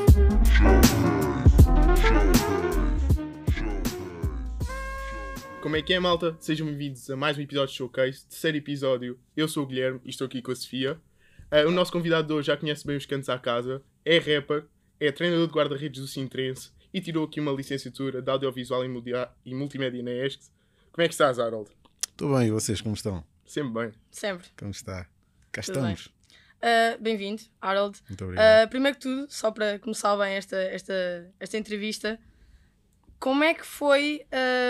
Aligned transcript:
Como 5.62 5.76
é 5.76 5.82
que 5.82 5.94
é, 5.94 6.00
malta? 6.00 6.38
Sejam 6.40 6.68
bem-vindos 6.68 7.09
a 7.09 7.18
mais 7.18 7.38
um 7.38 7.41
episódio 7.41 7.68
de 7.68 7.77
Showcase, 7.77 8.26
terceiro 8.30 8.55
episódio. 8.55 9.20
Eu 9.36 9.49
sou 9.49 9.63
o 9.63 9.68
Guilherme 9.68 9.99
e 10.05 10.09
estou 10.09 10.27
aqui 10.27 10.41
com 10.41 10.54
a 10.54 10.55
Sofia. 10.55 10.98
Ah, 11.52 11.68
o 11.68 11.72
nosso 11.72 11.91
convidado 11.91 12.30
de 12.30 12.34
hoje 12.34 12.48
já 12.48 12.55
conhece 12.55 12.88
bem 12.88 12.95
os 12.95 13.05
cantos 13.05 13.27
à 13.27 13.38
casa, 13.38 13.84
é 14.05 14.18
rapper, 14.20 14.68
é 15.02 15.12
treinador 15.12 15.48
de 15.48 15.54
guarda-redes 15.54 15.99
do 15.99 16.08
Sintrense 16.08 16.72
e 16.94 17.02
tirou 17.02 17.26
aqui 17.26 17.41
uma 17.41 17.52
licenciatura 17.52 18.22
de 18.22 18.31
audiovisual 18.31 18.86
e 18.86 18.88
e 19.45 19.54
multimédia 19.54 20.02
na 20.02 20.12
ESC. 20.12 20.49
Como 20.91 21.05
é 21.05 21.08
que 21.08 21.13
estás, 21.13 21.40
Harold? 21.40 21.72
Estou 22.09 22.38
bem, 22.38 22.48
e 22.50 22.52
vocês 22.52 22.81
como 22.81 22.95
estão? 22.95 23.23
Sempre 23.45 23.72
bem. 23.72 23.94
Sempre. 24.12 24.48
Como 24.59 24.72
está? 24.72 25.08
Cá 25.50 25.62
Tudo 25.62 25.77
estamos. 25.77 26.08
Uh, 26.08 27.02
Bem-vindo, 27.02 27.41
Harold. 27.62 27.98
Muito 28.09 28.26
obrigado. 28.26 28.66
Uh, 28.66 28.70
primeiro 28.70 28.98
que 28.98 29.04
tudo, 29.04 29.26
só 29.30 29.52
para 29.52 29.80
começar 29.80 30.17
bem 30.17 30.34
esta, 30.34 30.58
esta, 30.58 30.94
esta 31.40 31.58
entrevista, 31.58 32.20
como 33.22 33.41
é 33.41 33.54
que 33.54 33.66
foi 33.66 34.26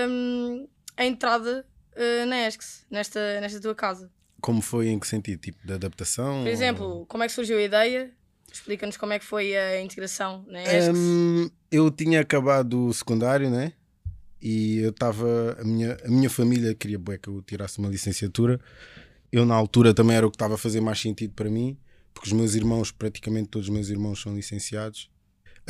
um, 0.07 0.67
a 0.95 1.05
entrada 1.05 1.65
uh, 1.93 2.25
na 2.27 2.47
ESCS, 2.47 2.85
nesta, 2.91 3.41
nesta 3.41 3.59
tua 3.59 3.73
casa? 3.73 4.11
Como 4.39 4.61
foi 4.61 4.89
em 4.89 4.99
que 4.99 5.07
sentido? 5.07 5.39
Tipo 5.39 5.65
de 5.65 5.73
adaptação? 5.73 6.43
Por 6.43 6.49
exemplo, 6.49 7.03
como 7.07 7.23
é 7.23 7.27
que 7.27 7.33
surgiu 7.33 7.57
a 7.57 7.63
ideia? 7.63 8.11
Explica-nos 8.53 8.95
como 8.95 9.13
é 9.13 9.17
que 9.17 9.25
foi 9.25 9.57
a 9.57 9.81
integração 9.81 10.45
na 10.47 10.61
ESCS. 10.61 10.95
Hum, 10.95 11.49
eu 11.71 11.89
tinha 11.89 12.21
acabado 12.21 12.85
o 12.85 12.93
secundário, 12.93 13.49
né? 13.49 13.73
E 14.41 14.79
eu 14.79 14.89
estava. 14.89 15.57
A 15.59 15.63
minha, 15.63 15.97
a 16.03 16.09
minha 16.09 16.29
família 16.29 16.73
queria 16.73 16.97
bué, 16.97 17.17
que 17.17 17.27
eu 17.27 17.41
tirasse 17.41 17.79
uma 17.79 17.89
licenciatura. 17.89 18.59
Eu, 19.31 19.45
na 19.45 19.55
altura, 19.55 19.93
também 19.93 20.15
era 20.15 20.27
o 20.27 20.31
que 20.31 20.35
estava 20.35 20.55
a 20.55 20.57
fazer 20.57 20.81
mais 20.81 20.99
sentido 20.99 21.33
para 21.33 21.49
mim, 21.49 21.77
porque 22.13 22.27
os 22.27 22.33
meus 22.33 22.53
irmãos, 22.53 22.91
praticamente 22.91 23.49
todos 23.49 23.69
os 23.69 23.73
meus 23.73 23.89
irmãos, 23.89 24.21
são 24.21 24.35
licenciados. 24.35 25.09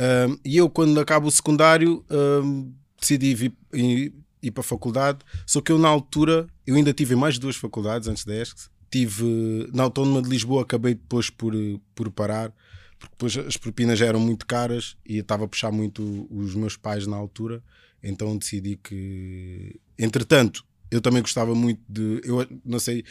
Hum, 0.00 0.38
e 0.44 0.56
eu, 0.56 0.68
quando 0.68 0.98
acabo 0.98 1.28
o 1.28 1.30
secundário, 1.30 2.04
hum, 2.10 2.72
decidi 2.98 3.34
vir, 3.34 3.52
ir, 3.72 4.12
ir 4.42 4.50
para 4.50 4.62
a 4.62 4.64
faculdade. 4.64 5.20
Só 5.46 5.60
que 5.60 5.70
eu, 5.70 5.78
na 5.78 5.88
altura, 5.88 6.46
eu 6.66 6.74
ainda 6.74 6.92
tive 6.92 7.14
mais 7.14 7.38
duas 7.38 7.56
faculdades 7.56 8.08
antes 8.08 8.24
da 8.24 8.34
ESC. 8.34 8.70
Tive 8.90 9.70
na 9.72 9.84
Autónoma 9.84 10.20
de 10.20 10.28
Lisboa, 10.28 10.62
acabei 10.62 10.94
depois 10.94 11.30
por, 11.30 11.54
por 11.94 12.10
parar, 12.10 12.52
porque 12.98 13.12
depois 13.12 13.36
as 13.38 13.56
propinas 13.56 14.00
eram 14.00 14.20
muito 14.20 14.46
caras 14.46 14.96
e 15.06 15.16
eu 15.16 15.22
estava 15.22 15.44
a 15.44 15.48
puxar 15.48 15.72
muito 15.72 16.26
os 16.30 16.54
meus 16.54 16.76
pais 16.76 17.06
na 17.06 17.16
altura. 17.16 17.62
Então 18.02 18.36
decidi 18.36 18.76
que. 18.76 19.80
Entretanto, 19.98 20.64
eu 20.90 21.00
também 21.00 21.22
gostava 21.22 21.54
muito 21.54 21.80
de. 21.88 22.20
Eu 22.24 22.46
não 22.64 22.78
sei. 22.80 23.04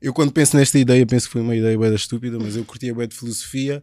Eu 0.00 0.14
quando 0.14 0.32
penso 0.32 0.56
nesta 0.56 0.78
ideia, 0.78 1.04
penso 1.06 1.26
que 1.26 1.32
foi 1.32 1.42
uma 1.42 1.54
ideia 1.54 1.76
da 1.78 1.94
estúpida, 1.94 2.38
mas 2.38 2.56
eu 2.56 2.64
curtia 2.64 2.94
bué 2.94 3.06
de 3.06 3.14
filosofia 3.14 3.82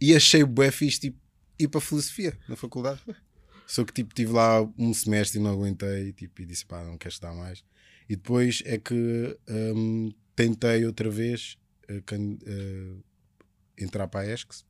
e 0.00 0.14
achei 0.14 0.44
bué 0.44 0.70
fixe 0.70 1.00
tipo, 1.00 1.18
ir 1.58 1.68
para 1.68 1.80
filosofia 1.80 2.38
na 2.48 2.54
faculdade. 2.54 3.00
Só 3.66 3.82
que 3.82 3.92
tipo, 3.94 4.14
tive 4.14 4.32
lá 4.32 4.60
um 4.76 4.92
semestre 4.92 5.38
e 5.40 5.42
não 5.42 5.52
aguentei 5.52 6.12
tipo, 6.12 6.42
e 6.42 6.44
disse 6.44 6.66
pá, 6.66 6.84
não 6.84 6.98
quero 6.98 7.12
estudar 7.14 7.32
mais. 7.32 7.64
E 8.08 8.14
depois 8.14 8.62
é 8.66 8.76
que 8.76 9.38
hum, 9.48 10.12
tentei 10.36 10.84
outra 10.84 11.08
vez 11.08 11.56
eh, 11.88 12.02
can- 12.04 12.36
eh, 12.44 12.92
entrar 13.78 14.06
para 14.08 14.20
a 14.20 14.26
ESCS 14.34 14.66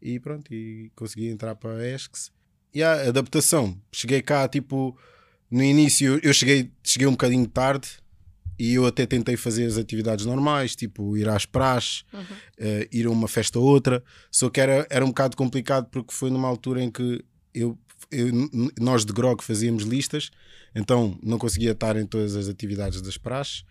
e 0.00 0.18
pronto, 0.18 0.52
e 0.52 0.90
consegui 0.96 1.28
entrar 1.28 1.54
para 1.54 1.76
a 1.78 1.86
ESCS. 1.88 2.32
E 2.74 2.82
a 2.82 3.08
adaptação, 3.08 3.76
cheguei 3.92 4.22
cá 4.22 4.48
tipo 4.48 4.96
no 5.50 5.62
início, 5.62 6.18
eu 6.22 6.32
cheguei, 6.32 6.70
cheguei 6.82 7.06
um 7.06 7.12
bocadinho 7.12 7.46
tarde 7.46 7.88
e 8.58 8.74
eu 8.74 8.86
até 8.86 9.04
tentei 9.04 9.36
fazer 9.36 9.66
as 9.66 9.76
atividades 9.76 10.24
normais, 10.24 10.74
tipo 10.74 11.16
ir 11.16 11.28
às 11.28 11.44
praxes, 11.44 12.04
eh, 12.58 12.88
ir 12.92 13.06
a 13.06 13.10
uma 13.10 13.28
festa 13.28 13.58
ou 13.58 13.64
outra, 13.66 14.02
só 14.30 14.48
que 14.48 14.60
era, 14.60 14.86
era 14.88 15.04
um 15.04 15.08
bocado 15.08 15.36
complicado 15.36 15.86
porque 15.90 16.12
foi 16.14 16.30
numa 16.30 16.48
altura 16.48 16.82
em 16.82 16.90
que 16.90 17.22
eu, 17.54 17.76
eu- 18.10 18.32
nós 18.80 19.04
de 19.04 19.12
Grog 19.12 19.42
fazíamos 19.42 19.82
listas, 19.84 20.30
então 20.74 21.18
não 21.22 21.38
conseguia 21.38 21.72
estar 21.72 21.96
em 21.96 22.06
todas 22.06 22.34
as 22.36 22.48
atividades 22.48 23.02
das 23.02 23.18
praxes. 23.18 23.64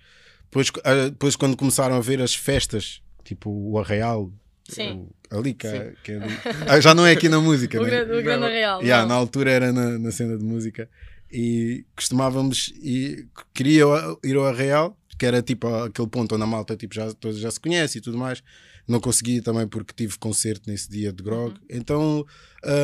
Depois, 0.44 0.72
ah, 0.84 1.09
depois 1.09 1.35
quando 1.35 1.56
começaram 1.57 1.95
a 1.95 2.01
ver 2.01 2.22
as 2.22 2.35
festas, 2.35 3.01
tipo 3.23 3.50
o 3.50 3.79
Arraial, 3.79 4.31
Sim. 4.75 5.07
o- 5.31 5.37
ali 5.39 5.53
que, 5.53 5.67
é- 5.67 5.93
que 6.03 6.11
é 6.11 6.15
ali- 6.17 6.37
Ah, 6.67 6.79
já 6.79 6.93
não 6.93 7.05
é 7.05 7.11
aqui 7.11 7.27
na 7.29 7.39
música, 7.39 7.77
o, 7.81 7.83
né? 7.83 7.89
grande, 7.89 8.11
o 8.13 8.23
grande 8.23 8.41
Não. 8.41 8.47
real. 8.49 8.81
Yeah, 8.81 9.01
não. 9.03 9.09
na 9.09 9.15
altura 9.15 9.51
era 9.51 9.71
na, 9.71 9.97
na 9.99 10.11
cena 10.11 10.37
de 10.37 10.43
música 10.43 10.89
e 11.31 11.85
costumávamos 11.95 12.73
e 12.81 13.25
queria 13.53 13.83
ir 14.23 14.35
ao 14.35 14.45
Arraial, 14.45 14.97
que 15.17 15.25
era 15.25 15.41
tipo 15.41 15.67
aquele 15.67 16.07
ponto 16.07 16.35
onde 16.35 16.43
a 16.43 16.47
malta 16.47 16.75
tipo, 16.75 16.93
já, 16.95 17.11
todos 17.13 17.37
já 17.39 17.49
se 17.51 17.59
conhece 17.59 17.99
e 17.99 18.01
tudo 18.01 18.17
mais. 18.17 18.41
Não 18.87 18.99
consegui 18.99 19.41
também 19.41 19.67
porque 19.67 19.93
tive 19.95 20.17
concerto 20.17 20.69
nesse 20.69 20.89
dia 20.89 21.13
de 21.13 21.23
grog. 21.23 21.53
Então 21.69 22.25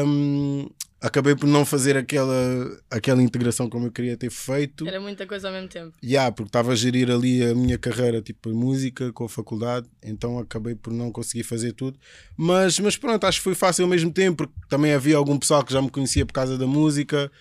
hum, 0.06 0.70
acabei 1.00 1.36
por 1.36 1.48
não 1.48 1.66
fazer 1.66 1.96
aquela, 1.96 2.82
aquela 2.90 3.22
integração 3.22 3.70
como 3.70 3.88
eu 3.88 3.92
queria 3.92 4.18
ter 4.18 4.32
feito. 4.32 4.88
Era 4.88 5.00
muita 5.00 5.26
coisa 5.28 5.48
ao 5.48 5.54
mesmo 5.54 5.70
tempo. 5.70 5.96
Yeah, 6.04 6.32
porque 6.32 6.50
estava 6.50 6.72
a 6.72 6.76
gerir 6.76 7.12
ali 7.12 7.44
a 7.44 7.54
minha 7.54 7.78
carreira 7.78 8.22
tipo 8.22 8.50
música 8.50 9.12
com 9.14 9.26
a 9.26 9.30
faculdade, 9.30 9.88
então 10.04 10.40
acabei 10.40 10.76
por 10.76 10.92
não 10.92 11.12
conseguir 11.12 11.44
fazer 11.44 11.74
tudo. 11.74 12.00
Mas, 12.36 12.80
mas 12.80 12.98
pronto, 12.98 13.24
acho 13.26 13.40
que 13.40 13.44
foi 13.44 13.56
fácil 13.56 13.84
ao 13.86 13.90
mesmo 13.90 14.12
tempo, 14.12 14.38
porque 14.38 14.54
também 14.68 14.94
havia 14.94 15.18
algum 15.18 15.38
pessoal 15.38 15.64
que 15.64 15.74
já 15.74 15.82
me 15.82 15.90
conhecia 15.90 16.26
por 16.26 16.34
causa 16.34 16.58
da 16.58 16.66
música, 16.68 17.32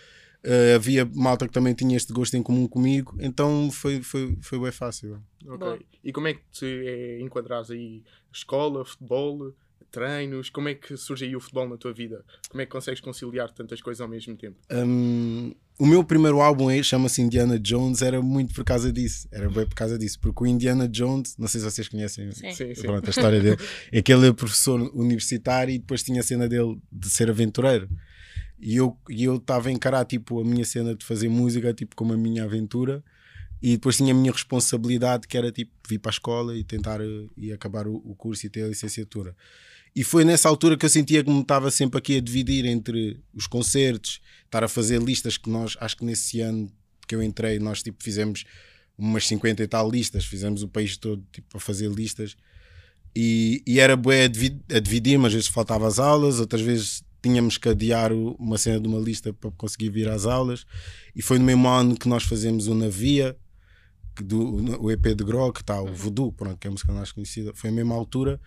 eh, 0.43 0.75
havia 0.75 1.05
malta 1.15 1.47
que 1.47 1.53
também 1.53 1.75
tinha 1.75 1.97
este 1.97 2.13
gosto 2.13 2.37
em 2.37 2.43
comum 2.43 2.69
comigo, 2.69 3.17
então 3.19 3.71
foi, 3.71 4.03
foi, 4.03 4.37
foi 4.41 4.59
bem 4.59 4.73
fácil. 4.73 5.23
Ok. 5.47 5.59
Boa. 5.59 5.79
E 6.05 6.13
como 6.13 6.29
é 6.29 6.35
que 6.35 6.41
te 6.53 6.67
é, 6.67 7.21
enquadras 7.21 7.71
aí 7.71 8.05
escola, 8.33 8.85
futebol, 8.85 9.55
treinos? 9.91 10.51
Como 10.51 10.69
é 10.69 10.75
que 10.75 10.97
surge 10.97 11.25
aí 11.25 11.37
o 11.37 11.41
futebol 11.41 11.69
na 11.69 11.77
tua 11.77 11.93
vida? 11.93 12.25
Como 12.49 12.61
é 12.61 12.67
que 12.67 12.73
consegues 12.73 13.01
conciliar 13.01 13.51
tantas 13.51 13.81
coisas 13.81 14.01
ao 14.01 14.09
mesmo 14.09 14.37
tempo? 14.37 14.57
Hum, 14.71 15.55
o 15.79 15.87
meu 15.87 16.03
primeiro 16.03 16.41
álbum 16.41 16.69
aí 16.69 16.83
chama-se 16.83 17.21
Indiana 17.21 17.59
Jones, 17.59 18.01
era 18.01 18.23
muito 18.23 18.55
por 18.55 18.65
causa 18.65 18.93
disso, 18.93 19.29
era 19.31 19.49
bem 19.49 19.67
por 19.67 19.75
causa 19.75 19.99
disso, 19.99 20.19
porque 20.21 20.45
o 20.45 20.47
Indiana 20.47 20.89
Jones, 20.89 21.37
não 21.37 21.47
sei 21.47 21.61
se 21.61 21.71
vocês 21.71 21.89
conhecem 21.89 22.33
Sim. 22.33 22.53
Sim, 22.53 22.75
sim. 22.75 22.83
Pronto, 22.83 23.07
a 23.07 23.11
história 23.11 23.41
dele. 23.41 23.57
É 23.93 24.01
que 24.01 24.13
ele 24.13 24.29
é 24.29 24.33
professor 24.33 24.81
universitário 24.95 25.75
e 25.75 25.79
depois 25.79 26.03
tinha 26.03 26.21
a 26.21 26.25
cena 26.25 26.49
dele 26.49 26.79
de 26.91 27.11
ser 27.11 27.29
aventureiro. 27.31 27.89
E 28.59 28.77
eu 28.77 28.97
e 29.09 29.25
eu 29.25 29.37
estava 29.37 29.69
a 29.69 29.73
encarar 29.73 30.05
tipo, 30.05 30.41
a 30.41 30.45
minha 30.45 30.65
cena 30.65 30.95
de 30.95 31.05
fazer 31.05 31.29
música 31.29 31.75
tipo, 31.75 31.95
como 31.95 32.13
a 32.13 32.17
minha 32.17 32.45
aventura. 32.45 33.05
E 33.61 33.73
depois 33.73 33.97
tinha 33.97 34.13
a 34.13 34.17
minha 34.17 34.33
responsabilidade, 34.33 35.27
que 35.27 35.37
era 35.37 35.51
tipo 35.51 35.73
vir 35.89 35.99
para 35.99 36.11
a 36.11 36.13
escola 36.13 36.57
e 36.57 36.63
tentar 36.63 37.01
eh, 37.01 37.27
e 37.37 37.53
acabar 37.53 37.87
o, 37.87 37.97
o 37.97 38.15
curso 38.15 38.47
e 38.47 38.51
ter 38.51 38.63
a 38.65 38.69
licenciatura. 38.69 39.35
E 39.97 40.05
foi 40.05 40.27
nessa 40.27 40.47
altura 40.47 40.77
que 40.77 40.85
eu 40.85 40.91
sentia 40.91 41.25
que 41.25 41.31
me 41.31 41.41
estava 41.41 41.71
sempre 41.71 41.97
aqui 41.99 42.19
a 42.19 42.21
dividir 42.21 42.67
entre 42.67 43.19
os 43.33 43.47
concertos, 43.47 44.21
estar 44.45 44.63
a 44.63 44.69
fazer 44.69 45.01
listas 45.03 45.39
que 45.39 45.49
nós, 45.49 45.75
acho 45.81 45.97
que 45.97 46.05
nesse 46.05 46.43
ano 46.43 46.71
que 47.09 47.15
eu 47.15 47.23
entrei, 47.23 47.59
nós 47.59 47.83
tipo 47.83 48.05
fizemos 48.05 48.45
umas 48.99 49.27
50 49.27 49.63
e 49.63 49.67
tal 49.67 49.91
listas, 49.91 50.27
fizemos 50.27 50.63
o 50.63 50.69
país 50.69 50.99
todo 50.99 51.25
tipo 51.33 51.57
a 51.57 51.61
fazer 51.61 51.91
listas 51.91 52.37
e, 53.17 53.63
e 53.67 53.81
era 53.81 53.97
bué 53.97 54.25
a, 54.25 54.29
divi- 54.29 54.61
a 54.71 54.79
dividir, 54.79 55.19
mas 55.19 55.29
às 55.29 55.35
vezes 55.35 55.49
faltava 55.49 55.87
as 55.89 55.99
aulas, 55.99 56.41
outras 56.41 56.61
vezes 56.61 57.03
tínhamos 57.23 57.57
que 57.57 57.71
adiar 57.71 58.13
uma 58.13 58.59
cena 58.59 58.79
de 58.79 58.87
uma 58.87 58.99
lista 58.99 59.33
para 59.33 59.51
conseguir 59.53 59.89
vir 59.89 60.09
às 60.09 60.27
aulas. 60.27 60.67
E 61.15 61.23
foi 61.23 61.39
no 61.39 61.45
mesmo 61.47 61.67
ano 61.69 61.97
que 61.97 62.07
nós 62.09 62.23
fazemos 62.25 62.67
o 62.69 62.75
Navia, 62.75 63.35
do, 64.23 64.83
o 64.83 64.91
EP 64.91 65.15
de 65.15 65.25
Grog, 65.25 65.55
que 65.55 65.63
está 65.63 65.81
o 65.81 65.93
Voodoo, 65.93 66.33
pronto, 66.33 66.59
que 66.59 66.67
é 66.67 66.69
a 66.69 66.73
música 66.73 66.93
mais 66.93 67.11
conhecida, 67.11 67.53
foi 67.55 67.71
a 67.71 67.73
mesma 67.73 67.95
altura. 67.95 68.39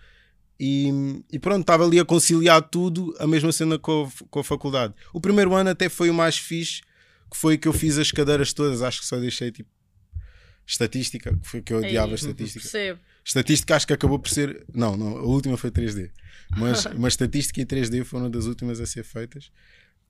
E, 0.62 1.24
e 1.32 1.38
pronto, 1.38 1.62
estava 1.62 1.86
ali 1.86 1.98
a 1.98 2.04
conciliar 2.04 2.60
tudo, 2.60 3.16
a 3.18 3.26
mesma 3.26 3.50
cena 3.50 3.78
com 3.78 4.04
a, 4.04 4.24
com 4.28 4.40
a 4.40 4.44
faculdade. 4.44 4.92
O 5.10 5.18
primeiro 5.18 5.54
ano 5.54 5.70
até 5.70 5.88
foi 5.88 6.10
o 6.10 6.14
mais 6.14 6.36
fixe, 6.36 6.82
que 7.30 7.36
foi 7.36 7.56
que 7.56 7.66
eu 7.66 7.72
fiz 7.72 7.96
as 7.96 8.12
cadeiras 8.12 8.52
todas, 8.52 8.82
acho 8.82 9.00
que 9.00 9.06
só 9.06 9.18
deixei 9.18 9.50
tipo 9.50 9.70
estatística, 10.66 11.34
que 11.34 11.48
foi 11.48 11.62
que 11.62 11.72
eu 11.72 11.78
odiava 11.78 12.14
estatística. 12.14 12.60
Percebo. 12.60 13.00
Estatística 13.24 13.74
acho 13.74 13.86
que 13.86 13.94
acabou 13.94 14.18
por 14.18 14.28
ser. 14.28 14.62
Não, 14.74 14.98
não, 14.98 15.16
a 15.16 15.22
última 15.22 15.56
foi 15.56 15.70
3D. 15.70 16.10
Mas, 16.50 16.84
mas 16.94 17.14
estatística 17.14 17.58
e 17.58 17.64
3D 17.64 18.04
foram 18.04 18.30
das 18.30 18.44
últimas 18.44 18.80
a 18.80 18.86
ser 18.86 19.02
feitas. 19.02 19.50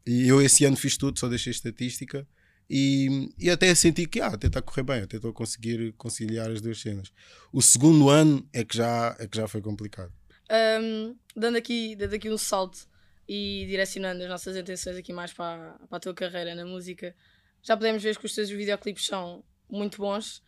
E 0.05 0.27
eu 0.27 0.43
esse 0.43 0.65
ano 0.65 0.77
fiz 0.77 0.97
tudo, 0.97 1.17
só 1.21 1.29
deixei 1.29 1.53
estatística. 1.53 2.27
E, 2.69 3.33
e 3.39 3.49
até 3.51 3.73
senti 3.77 4.05
que 4.05 4.21
ah, 4.21 4.29
até 4.29 4.49
está 4.49 4.59
a 4.59 4.63
correr 4.63 4.83
bem, 4.83 5.03
até 5.03 5.17
estou 5.17 5.31
a 5.31 5.35
conseguir 5.35 5.93
conciliar 5.93 6.51
as 6.51 6.61
duas 6.61 6.81
cenas. 6.81 7.13
O 7.53 7.63
segundo 7.63 8.09
ano 8.09 8.45
é 8.53 8.65
que 8.65 8.77
já, 8.77 9.15
é 9.21 9.29
que 9.29 9.37
já 9.37 9.47
foi 9.47 9.61
complicado. 9.61 10.13
Um, 10.51 11.17
dando, 11.37 11.57
aqui, 11.57 11.95
dando 11.95 12.15
aqui 12.15 12.29
um 12.29 12.37
salto 12.39 12.89
e 13.29 13.65
direcionando 13.69 14.23
as 14.23 14.29
nossas 14.29 14.57
atenções 14.57 14.97
aqui 14.97 15.13
mais 15.13 15.33
para, 15.33 15.77
para 15.89 15.97
a 15.97 16.01
tua 16.01 16.13
carreira 16.13 16.55
na 16.55 16.65
música, 16.65 17.15
já 17.63 17.77
podemos 17.77 18.03
ver 18.03 18.19
que 18.19 18.27
os 18.27 18.35
teus 18.35 18.51
videoclipes 18.51 19.07
são 19.07 19.45
muito 19.69 19.99
bons. 19.99 20.43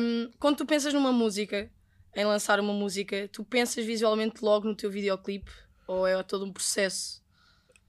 Um, 0.00 0.30
quando 0.38 0.58
tu 0.58 0.66
pensas 0.66 0.94
numa 0.94 1.12
música, 1.12 1.68
em 2.14 2.24
lançar 2.24 2.60
uma 2.60 2.72
música, 2.72 3.28
tu 3.32 3.44
pensas 3.44 3.84
visualmente 3.84 4.44
logo 4.44 4.68
no 4.68 4.76
teu 4.76 4.90
videoclipe 4.90 5.50
ou 5.86 6.06
é 6.06 6.22
todo 6.22 6.44
um 6.44 6.52
processo 6.52 7.22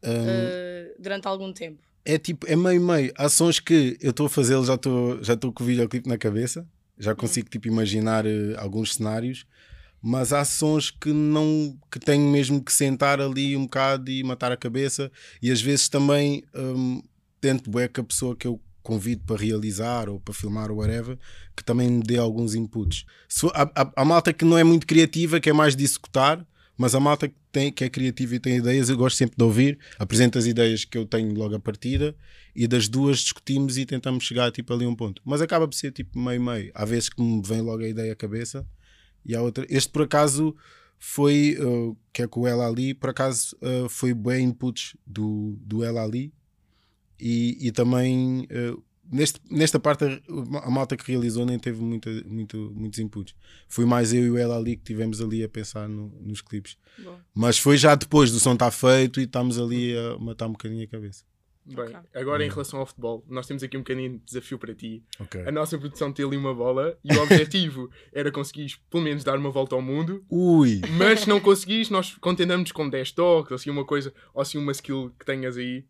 Um, 0.04 0.10
uh, 0.10 0.96
durante 1.00 1.28
algum 1.28 1.52
tempo? 1.54 1.86
é 2.06 2.20
tipo, 2.20 2.46
é 2.48 2.56
meio 2.56 2.80
meio. 2.80 3.12
Há 3.18 3.28
sons 3.28 3.60
que 3.60 3.98
eu 4.00 4.12
estou 4.12 4.28
a 4.28 4.30
fazê-lo, 4.30 4.64
já 4.64 4.76
estou 4.76 5.24
já 5.24 5.36
com 5.36 5.64
o 5.64 5.66
videoclipe 5.66 6.08
na 6.08 6.18
cabeça, 6.18 6.68
já 6.98 7.16
consigo 7.16 7.50
tipo 7.50 7.68
imaginar 7.68 8.26
eh, 8.28 8.56
alguns 8.58 8.94
cenários, 8.94 9.46
mas 10.08 10.32
há 10.32 10.46
sons 10.46 10.92
que 10.92 11.12
não 11.12 11.76
que 11.92 12.00
tenho 12.00 12.30
mesmo 12.30 12.64
que 12.64 12.72
sentar 12.72 13.20
ali 13.20 13.58
um 13.58 13.64
bocado 13.64 14.12
e 14.12 14.24
matar 14.24 14.52
a 14.52 14.58
cabeça 14.58 15.12
e 15.42 15.50
às 15.50 15.60
vezes 15.60 15.90
também 15.90 16.44
hum, 16.56 17.02
tento 17.42 17.72
bué 17.72 17.88
que 17.88 18.00
a 18.00 18.04
pessoa 18.04 18.36
que 18.36 18.46
eu 18.46 18.62
convido 18.84 19.24
para 19.26 19.42
realizar 19.42 20.08
ou 20.08 20.20
para 20.20 20.32
filmar 20.32 20.70
ou 20.70 20.78
whatever, 20.78 21.18
que 21.58 21.64
também 21.64 21.90
me 21.90 22.04
dê 22.04 22.20
alguns 22.20 22.54
inputs. 22.54 23.04
Há- 23.56 23.92
há 23.96 24.06
malta 24.06 24.32
que 24.32 24.46
não 24.46 24.56
é 24.56 24.64
muito 24.64 24.86
criativa, 24.86 25.40
que 25.40 25.50
é 25.50 25.54
mais 25.54 25.76
de 25.76 25.84
executar, 25.84 26.46
mas 26.78 26.94
a 26.94 27.00
malta 27.00 27.28
que, 27.28 27.34
tem, 27.52 27.72
que 27.72 27.84
é 27.84 27.90
criativa 27.90 28.36
e 28.36 28.40
tem 28.40 28.58
ideias, 28.58 28.90
eu 28.90 28.98
gosto 28.98 29.18
sempre 29.18 29.36
de 29.36 29.44
ouvir, 29.44 29.80
apresento 29.98 30.38
as 30.38 30.46
ideias 30.46 30.86
que 30.86 31.00
eu 31.00 31.08
tenho 31.08 31.34
logo 31.34 31.56
à 31.56 31.60
partida 31.60 32.16
e 32.56 32.68
das 32.68 32.88
duas 32.88 33.22
discutimos 33.22 33.76
e 33.76 33.88
tentamos 33.88 34.24
chegar 34.24 34.52
tipo 34.52 34.72
ali 34.72 34.86
a 34.86 34.90
um 34.90 34.96
ponto. 34.96 35.20
Mas 35.26 35.42
acaba 35.42 35.68
por 35.68 35.74
ser 35.74 35.92
tipo 35.92 36.20
meio-meio. 36.20 36.70
Há 36.76 36.86
vezes 36.86 37.10
que 37.10 37.20
me 37.24 37.42
vem 37.44 37.62
logo 37.62 37.84
a 37.84 37.88
ideia 37.88 38.14
à 38.14 38.16
cabeça 38.16 38.68
e 39.26 39.36
há 39.36 39.42
outra. 39.42 39.66
Este 39.70 39.90
por 39.92 40.04
acaso 40.04 40.56
foi, 40.98 41.58
uh, 41.60 41.96
que 42.14 42.22
é 42.24 42.28
com 42.28 42.42
o 42.42 42.48
El 42.48 42.62
Ali, 42.62 42.94
por 42.94 43.10
acaso 43.10 43.56
uh, 43.62 43.90
foi 43.90 44.14
bem 44.14 44.46
inputs 44.46 44.96
do, 45.06 45.58
do 45.62 45.84
El 45.84 45.98
Ali 45.98 46.34
e, 47.20 47.58
e 47.68 47.72
também 47.72 48.48
uh, 48.52 48.82
neste, 49.12 49.40
nesta 49.50 49.80
parte 49.80 50.04
a 50.64 50.70
malta 50.70 50.96
que 50.98 51.12
realizou 51.12 51.46
nem 51.46 51.60
teve 51.60 51.82
muita, 51.82 52.10
muito, 52.26 52.72
muitos 52.76 53.00
inputs. 53.00 53.36
Foi 53.68 53.86
mais 53.86 54.14
eu 54.14 54.24
e 54.26 54.30
o 54.32 54.38
El 54.38 54.52
Ali 54.52 54.78
que 54.78 54.84
tivemos 54.84 55.22
ali 55.22 55.44
a 55.44 55.50
pensar 55.50 55.88
no- 55.88 56.10
nos 56.22 56.42
clipes. 56.42 56.78
Bom. 57.04 57.18
Mas 57.34 57.58
foi 57.58 57.78
já 57.78 57.94
depois 57.96 58.32
do 58.32 58.40
som 58.40 58.54
estar 58.54 58.72
feito 58.72 59.20
e 59.20 59.24
estamos 59.24 59.58
ali 59.60 59.96
a 59.98 60.18
matar 60.18 60.48
um 60.48 60.52
bocadinho 60.54 60.84
a 60.84 60.88
cabeça. 60.88 61.24
Bem, 61.66 61.86
Ok. 61.86 61.98
agora 62.14 62.46
em 62.46 62.50
relação 62.50 62.80
ao 62.80 62.86
futebol, 62.86 63.26
nós 63.28 63.48
temos 63.48 63.64
aqui 63.64 63.76
um 63.76 63.80
bocadinho 63.80 64.20
de 64.20 64.26
desafio 64.26 64.60
para 64.60 64.74
ti. 64.76 65.04
Ok. 65.20 65.44
A 65.48 65.52
nossa 65.52 65.78
produção 65.78 66.14
tem 66.14 66.24
ali 66.24 66.38
uma 66.38 66.54
bola 66.54 66.96
e 67.04 67.12
o 67.16 67.24
objetivo 67.24 67.90
era 68.14 68.32
conseguires 68.32 68.78
pelo 68.90 69.04
menos 69.04 69.24
dar 69.24 69.38
uma 69.38 69.50
volta 69.50 69.74
ao 69.76 69.82
mundo, 69.82 70.24
Ui! 70.30 70.82
mas 70.98 71.22
se 71.22 71.30
não 71.30 71.40
conseguires, 71.40 71.90
nós 71.90 72.14
contentamos 72.16 72.72
com 72.72 72.88
10 72.88 73.12
toques, 73.14 73.52
ou 73.52 73.56
assim 73.56 73.70
uma 73.72 73.84
coisa, 73.84 74.14
ou 74.34 74.42
assim 74.42 74.58
uma 74.60 74.72
skill 74.72 75.12
que 75.20 75.26
tenhas 75.26 75.58
aí. 75.58 75.86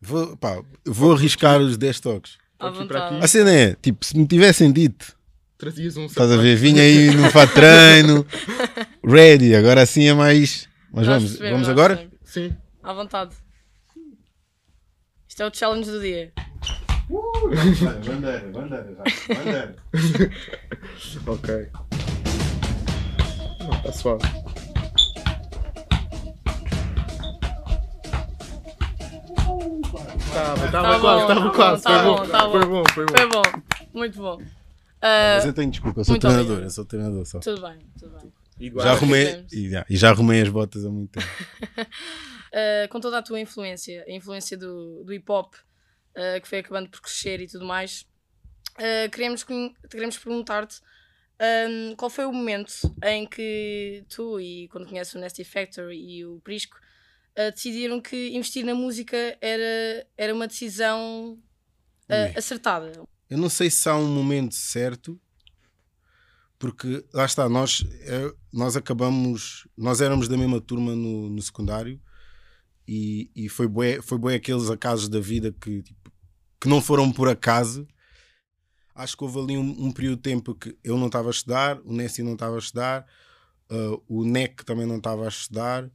Vou, 0.00 0.36
pá, 0.36 0.62
vou 0.84 1.12
arriscar 1.12 1.60
os 1.60 1.76
10 1.76 2.00
toques. 2.00 2.38
A 2.58 3.26
cena 3.26 3.52
é, 3.52 3.74
tipo, 3.74 4.04
se 4.04 4.16
me 4.18 4.26
tivessem 4.26 4.70
dito, 4.70 5.16
Trazias 5.60 5.94
um 5.98 6.06
estás 6.06 6.32
a 6.32 6.38
ver, 6.38 6.56
vinha 6.56 6.82
aí 6.82 7.14
no 7.14 7.30
fato 7.30 7.50
de 7.50 7.54
treino, 7.56 8.26
ready, 9.04 9.54
agora 9.54 9.82
assim 9.82 10.08
é 10.08 10.14
mais. 10.14 10.66
Mas 10.90 11.06
vamos, 11.06 11.38
vamos 11.38 11.68
agora? 11.68 12.08
Sim. 12.24 12.56
À 12.82 12.94
vontade. 12.94 13.36
Isto 15.40 15.44
é 15.44 15.46
o 15.48 15.54
challenge 15.54 15.90
do 15.90 16.00
dia. 16.02 16.32
Bandeira, 17.08 18.50
bandeira, 18.52 18.94
já. 18.94 19.34
Bandeira. 19.34 19.76
Ok. 21.26 21.68
Não, 23.60 23.70
está 23.78 23.90
suave. 23.92 24.22
Estava, 30.18 30.66
estava 30.66 30.70
Tá 30.70 31.00
quase, 31.00 31.00
bom, 31.00 31.20
estava 31.22 31.50
tá 31.50 31.50
quase. 31.50 31.82
bom, 32.04 32.26
tá 32.26 32.50
Foi 32.50 32.66
bom, 32.66 32.82
tá 32.82 32.92
foi 32.94 33.06
bom, 33.06 33.06
foi 33.06 33.06
bom. 33.06 33.12
Foi 33.16 33.28
bom. 33.28 33.42
Muito 33.92 34.18
bom. 34.18 34.42
Ah, 35.02 35.34
Mas 35.36 35.46
eu 35.46 35.52
tenho 35.52 35.70
desculpa, 35.70 36.00
eu 36.00 36.04
sou 36.04 36.12
Muito 36.12 36.20
treinador, 36.22 36.44
obrigado. 36.52 36.66
eu 36.66 36.70
sou 36.70 36.84
treinador 36.84 37.26
só. 37.26 37.38
tudo 37.40 37.62
bem, 37.62 37.78
tudo 37.98 38.18
bem. 38.20 38.32
Igual. 38.60 38.84
Já 38.86 38.92
arrumei, 38.92 39.44
e, 39.52 39.70
já- 39.70 39.86
e 39.88 39.96
já 39.96 40.10
arrumei 40.10 40.42
as 40.42 40.48
botas 40.50 40.84
há 40.84 40.90
muito 40.90 41.10
tempo. 41.10 41.26
Uh, 42.52 42.88
com 42.88 42.98
toda 42.98 43.18
a 43.18 43.22
tua 43.22 43.38
influência, 43.38 44.04
a 44.08 44.10
influência 44.10 44.56
do, 44.56 45.04
do 45.04 45.12
hip 45.12 45.30
hop, 45.30 45.54
uh, 45.54 46.40
que 46.42 46.48
foi 46.48 46.58
acabando 46.58 46.88
por 46.90 47.00
crescer 47.00 47.40
e 47.40 47.46
tudo 47.46 47.64
mais, 47.64 48.06
uh, 48.76 49.10
queremos, 49.10 49.44
queremos 49.88 50.18
perguntar-te 50.18 50.80
um, 51.40 51.96
qual 51.96 52.10
foi 52.10 52.26
o 52.26 52.32
momento 52.32 52.72
em 53.02 53.26
que 53.26 54.04
tu 54.08 54.38
e 54.38 54.68
quando 54.68 54.86
conheces 54.86 55.14
o 55.14 55.18
Nasty 55.18 55.44
Factor 55.44 55.92
e 55.92 56.24
o 56.24 56.40
Prisco 56.40 56.76
uh, 57.38 57.50
decidiram 57.50 58.00
que 58.00 58.28
investir 58.30 58.64
na 58.64 58.74
música 58.74 59.16
era, 59.40 60.06
era 60.16 60.34
uma 60.34 60.46
decisão 60.46 61.38
uh, 62.10 62.38
acertada. 62.38 62.92
Eu 63.28 63.38
não 63.38 63.48
sei 63.48 63.70
se 63.70 63.88
há 63.88 63.96
um 63.96 64.12
momento 64.12 64.54
certo, 64.54 65.18
porque 66.58 67.06
lá 67.14 67.24
está, 67.24 67.48
nós, 67.48 67.86
eh, 68.00 68.34
nós 68.52 68.76
acabamos, 68.76 69.66
nós 69.78 70.00
éramos 70.02 70.28
da 70.28 70.36
mesma 70.36 70.60
turma 70.60 70.94
no, 70.94 71.30
no 71.30 71.40
secundário 71.40 71.98
e, 72.92 73.30
e 73.36 73.48
foi 73.48 73.68
bué, 73.68 74.02
foi 74.02 74.18
bué 74.18 74.34
aqueles 74.34 74.68
acasos 74.68 75.08
da 75.08 75.20
vida 75.20 75.52
que, 75.52 75.80
tipo, 75.80 76.12
que 76.60 76.68
não 76.68 76.82
foram 76.82 77.12
por 77.12 77.28
acaso. 77.28 77.86
Acho 78.92 79.16
que 79.16 79.22
houve 79.22 79.38
ali 79.38 79.56
um, 79.56 79.86
um 79.86 79.92
período 79.92 80.16
de 80.16 80.22
tempo 80.22 80.56
que 80.56 80.76
eu 80.82 80.98
não 80.98 81.06
estava 81.06 81.28
a 81.28 81.30
estudar, 81.30 81.80
o 81.84 81.92
Nessie 81.92 82.24
não 82.24 82.32
estava 82.32 82.56
a 82.56 82.58
estudar, 82.58 83.06
eh, 83.70 84.00
o 84.08 84.24
NEC 84.24 84.64
também 84.64 84.86
não 84.86 84.96
estava 84.96 85.24
a 85.24 85.28
estudar, 85.28 85.88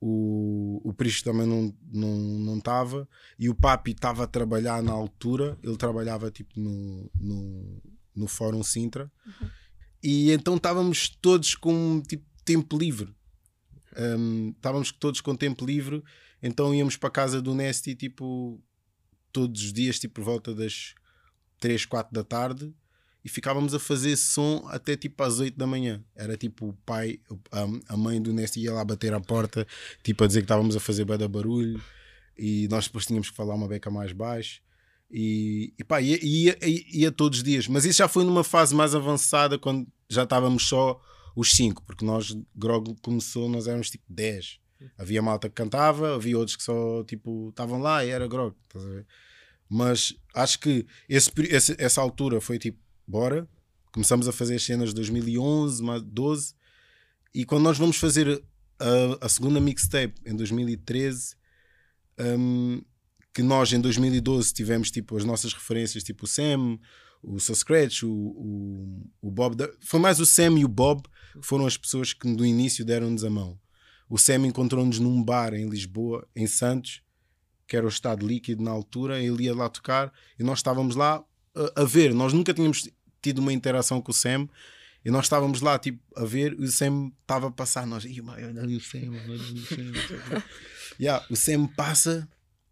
o, 0.00 0.80
o 0.82 0.92
Prisco 0.92 1.22
também 1.22 1.46
não 1.46 1.72
não 1.92 2.18
não 2.18 2.58
estava 2.58 3.08
e 3.38 3.48
o 3.48 3.54
Papi 3.54 3.92
estava 3.92 4.24
a 4.24 4.26
trabalhar 4.26 4.82
na 4.82 4.90
altura, 4.90 5.56
ele 5.62 5.76
trabalhava 5.76 6.32
tipo 6.32 6.58
no, 6.58 7.08
no, 7.14 7.82
no 8.14 8.26
Fórum 8.26 8.64
Sintra 8.64 9.10
e 10.02 10.32
então 10.32 10.56
estávamos 10.56 11.08
todos 11.08 11.54
com 11.54 12.02
tipo 12.02 12.26
tempo 12.44 12.76
livre. 12.76 13.14
Um, 13.96 14.50
estávamos 14.50 14.90
todos 14.90 15.20
com 15.20 15.36
tempo 15.36 15.64
livre, 15.64 16.02
então 16.46 16.74
íamos 16.74 16.98
para 16.98 17.08
casa 17.08 17.40
do 17.40 17.54
Nesty 17.54 17.94
tipo 17.94 18.62
todos 19.32 19.64
os 19.64 19.72
dias, 19.72 19.98
tipo 19.98 20.16
por 20.16 20.24
volta 20.24 20.54
das 20.54 20.94
3, 21.58 21.86
4 21.86 22.12
da 22.12 22.22
tarde 22.22 22.70
e 23.24 23.28
ficávamos 23.30 23.72
a 23.72 23.78
fazer 23.78 24.14
som 24.16 24.62
até 24.68 24.94
tipo 24.94 25.22
às 25.22 25.40
8 25.40 25.56
da 25.56 25.66
manhã. 25.66 26.04
Era 26.14 26.36
tipo 26.36 26.68
o 26.68 26.72
pai, 26.84 27.18
a, 27.88 27.96
mãe 27.96 28.20
do 28.20 28.34
Nesty 28.34 28.60
ia 28.60 28.74
lá 28.74 28.84
bater 28.84 29.14
à 29.14 29.20
porta, 29.20 29.66
tipo 30.02 30.22
a 30.22 30.26
dizer 30.26 30.40
que 30.40 30.44
estávamos 30.44 30.76
a 30.76 30.80
fazer 30.80 31.06
bada 31.06 31.26
barulho 31.26 31.82
e 32.36 32.68
nós 32.68 32.84
depois 32.84 33.06
tínhamos 33.06 33.30
que 33.30 33.36
falar 33.36 33.54
uma 33.54 33.66
beca 33.66 33.90
mais 33.90 34.12
baixo 34.12 34.60
e, 35.10 35.72
e 35.78 35.84
pá, 35.84 36.02
ia, 36.02 36.18
ia, 36.22 36.58
ia, 36.62 37.10
todos 37.10 37.38
os 37.38 37.44
dias, 37.44 37.66
mas 37.68 37.86
isso 37.86 37.98
já 37.98 38.08
foi 38.08 38.22
numa 38.24 38.44
fase 38.44 38.74
mais 38.74 38.94
avançada 38.94 39.58
quando 39.58 39.86
já 40.10 40.24
estávamos 40.24 40.68
só 40.68 41.00
os 41.34 41.52
cinco, 41.52 41.82
porque 41.84 42.04
nós, 42.04 42.36
Grog 42.54 42.94
começou, 43.00 43.48
nós 43.48 43.66
éramos 43.66 43.88
tipo 43.88 44.04
10. 44.10 44.60
Havia 44.98 45.22
malta 45.22 45.48
que 45.48 45.54
cantava, 45.54 46.14
havia 46.14 46.36
outros 46.38 46.56
que 46.56 46.62
só 46.62 47.02
tipo 47.04 47.48
estavam 47.50 47.80
lá 47.80 48.04
e 48.04 48.10
era 48.10 48.26
Grog, 48.28 48.54
estás 48.64 48.84
a 48.84 48.88
ver? 48.88 49.06
Mas 49.68 50.14
acho 50.34 50.58
que 50.60 50.86
esse, 51.08 51.30
esse- 51.50 51.76
essa 51.78 52.00
altura 52.00 52.40
foi 52.40 52.58
tipo, 52.58 52.78
bora, 53.06 53.48
começamos 53.92 54.28
a 54.28 54.32
fazer 54.32 54.56
as 54.56 54.62
cenas 54.64 54.90
de 54.90 54.94
2011, 54.96 55.82
mais 55.82 56.02
12, 56.02 56.54
e 57.34 57.44
quando 57.44 57.62
nós 57.64 57.78
vamos 57.78 57.96
fazer 57.96 58.42
a, 58.78 59.26
a 59.26 59.28
segunda 59.28 59.60
mixtape 59.60 60.14
em 60.26 60.36
2013, 60.36 61.34
hum, 62.38 62.82
que 63.32 63.42
nós 63.42 63.72
em 63.72 63.80
2012 63.80 64.52
tivemos 64.52 64.90
tipo 64.90 65.16
as 65.16 65.24
nossas 65.24 65.52
referências, 65.52 66.04
tipo 66.04 66.24
o 66.24 66.28
Sam, 66.28 66.78
o 67.22 67.40
Sir 67.40 67.54
Scratch, 67.56 68.02
o, 68.04 68.10
o, 68.12 69.10
o 69.22 69.30
Bob. 69.30 69.56
Foi 69.80 69.98
mais 69.98 70.20
o 70.20 70.26
Sam 70.26 70.58
e 70.58 70.64
o 70.64 70.68
Bob 70.68 71.02
que 71.32 71.42
foram 71.46 71.66
as 71.66 71.76
pessoas 71.76 72.12
que 72.12 72.32
do 72.36 72.44
início 72.46 72.84
deram-nos 72.84 73.24
a 73.24 73.30
mão. 73.30 73.58
O 74.08 74.18
Sam 74.18 74.46
encontrou-nos 74.46 74.98
num 74.98 75.22
bar 75.22 75.54
em 75.54 75.68
Lisboa, 75.68 76.26
em 76.34 76.46
Santos, 76.46 77.02
que 77.66 77.76
era 77.76 77.86
o 77.86 77.88
estado 77.88 78.26
líquido 78.26 78.62
na 78.62 78.70
altura, 78.70 79.20
ele 79.20 79.44
ia 79.44 79.54
lá 79.54 79.68
tocar 79.68 80.12
e 80.38 80.42
nós 80.42 80.58
estávamos 80.58 80.94
lá 80.96 81.24
a, 81.54 81.82
a 81.82 81.84
ver. 81.84 82.14
Nós 82.14 82.32
nunca 82.32 82.52
tínhamos 82.52 82.88
tido 83.22 83.38
uma 83.38 83.52
interação 83.52 84.00
com 84.02 84.10
o 84.10 84.14
Sam 84.14 84.48
e 85.04 85.10
nós 85.10 85.24
estávamos 85.24 85.60
lá 85.60 85.78
tipo, 85.78 86.00
a 86.16 86.24
ver 86.24 86.52
e 86.58 86.64
o 86.64 86.70
Sam 86.70 87.10
estava 87.22 87.48
a 87.48 87.50
passar. 87.50 87.86
Nós, 87.86 88.04
"Ih, 88.04 88.20
mãe, 88.20 88.44
olha 88.44 88.62
ali 88.62 88.76
o 88.76 88.80
Sam, 88.80 89.10
olha 89.10 89.34
ali 89.34 89.60
o 89.60 89.66
Sam. 89.66 89.82
não 89.82 89.94
sei 89.94 90.16
o 90.16 90.22
quê." 90.22 90.42
Yeah, 91.00 91.26
o 91.28 91.34
Sam 91.34 91.66
passa, 91.66 92.28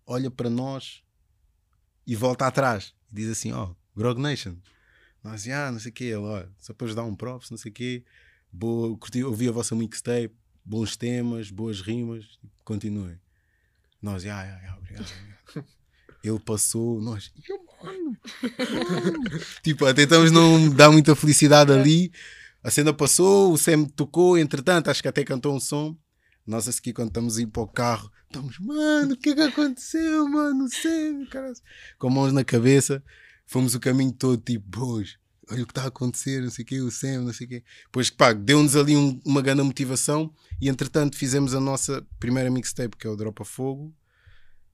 olha 0.07 0.31
para 0.31 0.49
nós 0.49 1.03
e 2.07 2.15
volta 2.15 2.47
atrás 2.47 2.95
e 3.11 3.17
diz 3.17 3.29
assim: 3.31 3.53
Ó, 3.53 3.75
Grog 3.97 4.21
Nation. 4.21 4.57
Nós, 5.25 5.47
ah, 5.49 5.71
não 5.71 5.79
sei 5.79 5.91
o 5.91 5.95
quê, 5.95 6.05
ele, 6.05 6.17
ó, 6.17 6.45
só 6.59 6.73
para 6.75 6.87
vos 6.87 6.97
dar 6.97 7.05
um 7.05 7.15
props, 7.15 7.51
não 7.51 7.59
sei 7.59 7.71
o 7.71 7.75
quê. 7.75 8.05
Boa, 8.53 8.97
curti, 8.99 9.23
ouvi 9.23 9.49
a 9.49 9.53
vossa 9.53 9.75
mixtape, 9.75 10.35
bons 10.65 10.97
temas, 10.97 11.51
boas 11.51 11.81
rimas, 11.81 12.39
continuem. 12.65 13.19
Nós, 14.01 14.27
ah, 14.27 14.41
ah, 14.41 14.71
ah, 14.71 14.79
obrigado. 14.79 15.13
Ele 16.25 16.39
passou, 16.39 17.01
nós, 17.01 17.33
"Ih, 17.37 17.85
mano, 17.85 18.17
mano." 18.31 19.23
tipo, 19.63 19.93
tentamos 19.95 20.31
não 20.31 20.69
dar 20.71 20.91
muita 20.91 21.15
felicidade 21.17 21.73
ali. 21.73 22.13
A 22.63 22.71
cena 22.71 22.93
passou, 22.93 23.53
o 23.53 23.59
Sam 23.59 23.85
tocou, 23.85 24.39
entretanto, 24.39 24.89
acho 24.89 25.03
que 25.03 25.09
até 25.09 25.25
cantou 25.25 25.55
um 25.55 25.61
som. 25.61 25.97
Nós 26.47 26.69
a 26.69 26.73
seguir, 26.73 26.93
quando 26.93 27.09
estamos 27.09 27.39
a 27.39 27.43
ir 27.43 27.47
para 27.47 27.63
o 27.63 27.69
carro, 27.69 28.11
estamos, 28.27 28.59
mano, 28.59 29.15
o 29.15 29.17
que 29.17 29.31
é 29.31 29.35
que 29.35 29.41
aconteceu, 29.41 30.29
mano? 30.29 30.65
O 30.65 30.69
Sam, 30.69 31.27
cara, 31.31 31.53
com 31.99 32.11
mãos 32.11 32.33
na 32.33 32.45
cabeça. 32.45 33.03
Fomos 33.47 33.75
o 33.75 33.81
caminho 33.81 34.13
todo, 34.13 34.41
tipo, 34.41 34.65
boas, 34.67 35.19
olha 35.53 35.63
o 35.63 35.67
que 35.67 35.71
está 35.73 35.85
a 35.85 35.89
acontecer, 35.89 36.43
não 36.43 36.51
sei 36.51 36.63
o 36.65 36.67
quê, 36.67 36.81
o 36.81 36.91
Sam, 36.91 37.23
não 37.23 37.33
sei 37.33 37.47
o 37.47 37.51
quê. 37.51 37.63
Depois, 37.85 38.11
pá, 38.11 38.33
deu-nos 38.33 38.75
ali 38.77 38.97
um- 38.97 39.21
uma 39.25 39.41
grande 39.43 39.63
motivação 39.63 40.33
e, 40.61 40.69
entretanto, 40.69 41.17
fizemos 41.17 41.55
a 41.55 41.61
nossa 41.61 42.07
primeira 42.19 42.51
mixtape, 42.51 42.97
que 42.97 43.07
é 43.07 43.11
o 43.11 43.17
Drop 43.17 43.41
a 43.43 43.45
Fogo. 43.45 43.95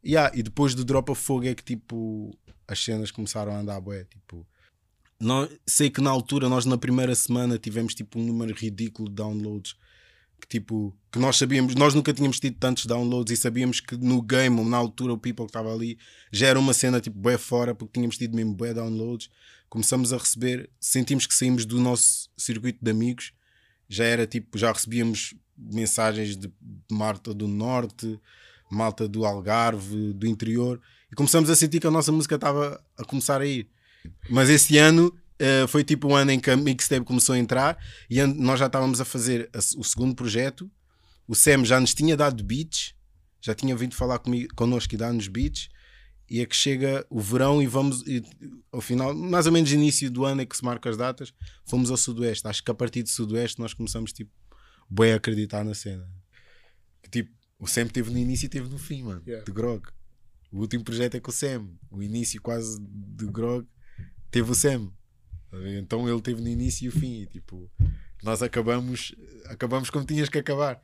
Yeah, 0.04 0.34
e 0.36 0.42
depois 0.42 0.74
do 0.74 0.84
Drop 0.84 1.10
of 1.10 1.20
Fogo 1.22 1.46
é 1.46 1.54
que 1.54 1.62
tipo 1.64 2.36
as 2.66 2.82
cenas 2.82 3.10
começaram 3.10 3.52
a 3.52 3.58
andar 3.60 3.80
bué, 3.80 4.04
tipo 4.04 4.46
nós, 5.20 5.50
sei 5.66 5.90
que 5.90 6.00
na 6.00 6.10
altura 6.10 6.48
nós 6.48 6.64
na 6.64 6.78
primeira 6.78 7.14
semana 7.14 7.58
tivemos 7.58 7.94
tipo 7.94 8.20
um 8.20 8.24
número 8.24 8.54
ridículo 8.54 9.08
de 9.08 9.16
downloads 9.16 9.74
que 10.40 10.46
tipo 10.46 10.96
que 11.10 11.18
nós 11.18 11.36
sabíamos, 11.36 11.74
nós 11.74 11.94
nunca 11.94 12.12
tínhamos 12.12 12.38
tido 12.38 12.56
tantos 12.58 12.86
downloads 12.86 13.32
e 13.32 13.36
sabíamos 13.36 13.80
que 13.80 13.96
no 13.96 14.20
game 14.22 14.62
na 14.64 14.76
altura 14.76 15.12
o 15.12 15.18
people 15.18 15.44
que 15.44 15.50
estava 15.50 15.72
ali 15.72 15.98
já 16.32 16.48
era 16.48 16.58
uma 16.58 16.72
cena 16.72 17.00
tipo 17.00 17.18
bué 17.18 17.38
fora 17.38 17.74
porque 17.74 17.94
tínhamos 17.94 18.16
tido 18.18 18.36
mesmo 18.36 18.54
bué 18.54 18.72
downloads 18.74 19.30
começamos 19.68 20.12
a 20.12 20.18
receber, 20.18 20.70
sentimos 20.80 21.26
que 21.26 21.34
saímos 21.34 21.66
do 21.66 21.80
nosso 21.80 22.30
circuito 22.36 22.78
de 22.82 22.90
amigos 22.90 23.32
já 23.88 24.04
era 24.04 24.26
tipo, 24.26 24.58
já 24.58 24.72
recebíamos 24.72 25.34
mensagens 25.56 26.36
de 26.36 26.52
Marta 26.90 27.34
do 27.34 27.48
Norte 27.48 28.20
malta 28.70 29.08
do 29.08 29.24
Algarve, 29.24 30.12
do 30.12 30.26
interior, 30.26 30.80
e 31.10 31.14
começamos 31.14 31.48
a 31.50 31.56
sentir 31.56 31.80
que 31.80 31.86
a 31.86 31.90
nossa 31.90 32.12
música 32.12 32.34
estava 32.34 32.82
a 32.96 33.04
começar 33.04 33.40
a 33.40 33.46
ir. 33.46 33.68
Mas 34.28 34.48
esse 34.48 34.76
ano 34.78 35.14
uh, 35.40 35.68
foi 35.68 35.84
tipo 35.84 36.08
um 36.08 36.16
ano 36.16 36.30
em 36.32 36.40
que 36.40 36.50
a 36.50 36.56
mixtape 36.56 37.04
começou 37.04 37.34
a 37.34 37.38
entrar 37.38 37.78
e 38.08 38.24
nós 38.26 38.58
já 38.58 38.66
estávamos 38.66 39.00
a 39.00 39.04
fazer 39.04 39.50
a, 39.54 39.58
o 39.58 39.84
segundo 39.84 40.14
projeto. 40.14 40.70
O 41.26 41.34
Sam 41.34 41.64
já 41.64 41.78
nos 41.78 41.94
tinha 41.94 42.16
dado 42.16 42.42
beats, 42.42 42.94
já 43.40 43.54
tinha 43.54 43.76
vindo 43.76 43.94
falar 43.94 44.18
comigo, 44.18 44.52
connosco 44.54 44.94
e 44.94 44.98
dar-nos 44.98 45.28
beats. 45.28 45.68
E 46.30 46.40
é 46.40 46.46
que 46.46 46.54
chega 46.54 47.06
o 47.08 47.20
verão 47.20 47.62
e 47.62 47.66
vamos, 47.66 48.02
e, 48.06 48.22
ao 48.70 48.82
final, 48.82 49.14
mais 49.14 49.46
ou 49.46 49.52
menos 49.52 49.72
início 49.72 50.10
do 50.10 50.26
ano 50.26 50.42
é 50.42 50.46
que 50.46 50.54
se 50.54 50.62
marca 50.62 50.90
as 50.90 50.96
datas, 50.96 51.32
fomos 51.64 51.90
ao 51.90 51.96
Sudoeste. 51.96 52.46
Acho 52.46 52.62
que 52.62 52.70
a 52.70 52.74
partir 52.74 53.02
do 53.02 53.08
Sudoeste 53.08 53.58
nós 53.58 53.72
começamos 53.72 54.12
tipo, 54.12 54.30
bem 54.90 55.12
a 55.12 55.16
acreditar 55.16 55.64
na 55.64 55.72
cena. 55.72 56.06
Que, 57.02 57.08
tipo, 57.08 57.30
o 57.58 57.66
Sam 57.66 57.86
teve 57.86 58.10
no 58.10 58.18
início 58.18 58.44
e 58.44 58.48
teve 58.48 58.68
no 58.68 58.78
fim, 58.78 59.02
mano. 59.04 59.22
Yeah. 59.26 59.44
De 59.44 59.52
Grog. 59.52 59.88
O 60.52 60.60
último 60.60 60.84
projeto 60.84 61.14
é 61.14 61.20
com 61.20 61.30
o 61.30 61.34
Sam. 61.34 61.68
O 61.90 62.02
início 62.02 62.40
quase 62.42 62.78
de 62.80 63.26
Grog 63.26 63.66
teve 64.30 64.50
o 64.50 64.54
Sam. 64.54 64.92
Então 65.52 66.08
ele 66.08 66.20
teve 66.20 66.40
no 66.40 66.48
início 66.48 66.86
e 66.86 66.88
o 66.88 66.92
fim. 66.92 67.22
E, 67.22 67.26
tipo, 67.26 67.70
nós 68.22 68.42
acabamos, 68.42 69.14
acabamos 69.46 69.90
como 69.90 70.04
tinhas 70.04 70.28
que 70.28 70.38
acabar. 70.38 70.82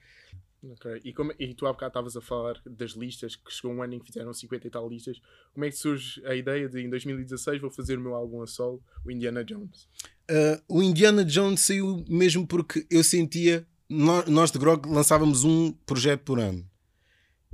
Ok. 0.72 1.00
E, 1.04 1.12
como, 1.12 1.32
e 1.38 1.52
tu 1.54 1.66
há 1.66 1.72
bocado 1.72 1.90
estavas 1.90 2.16
a 2.16 2.20
falar 2.20 2.60
das 2.64 2.92
listas, 2.92 3.36
que 3.36 3.52
chegou 3.52 3.72
um 3.72 3.82
ano 3.82 3.94
em 3.94 3.98
que 3.98 4.06
fizeram 4.06 4.32
50 4.32 4.66
e 4.66 4.70
tal 4.70 4.88
listas. 4.88 5.20
Como 5.52 5.64
é 5.64 5.70
que 5.70 5.76
surge 5.76 6.24
a 6.24 6.34
ideia 6.34 6.68
de 6.68 6.80
em 6.80 6.88
2016 6.88 7.60
vou 7.60 7.70
fazer 7.70 7.98
o 7.98 8.00
meu 8.00 8.14
álbum 8.14 8.42
a 8.42 8.46
solo, 8.46 8.82
o 9.04 9.10
Indiana 9.10 9.44
Jones? 9.44 9.88
Uh, 10.30 10.62
o 10.68 10.82
Indiana 10.82 11.24
Jones 11.24 11.60
saiu 11.60 12.04
mesmo 12.08 12.46
porque 12.46 12.86
eu 12.90 13.04
sentia. 13.04 13.66
Nós, 13.86 14.26
nós 14.26 14.50
de 14.50 14.58
Grog 14.58 14.88
lançávamos 14.88 15.44
um 15.44 15.70
projeto 15.70 16.22
por 16.22 16.40
ano. 16.40 16.66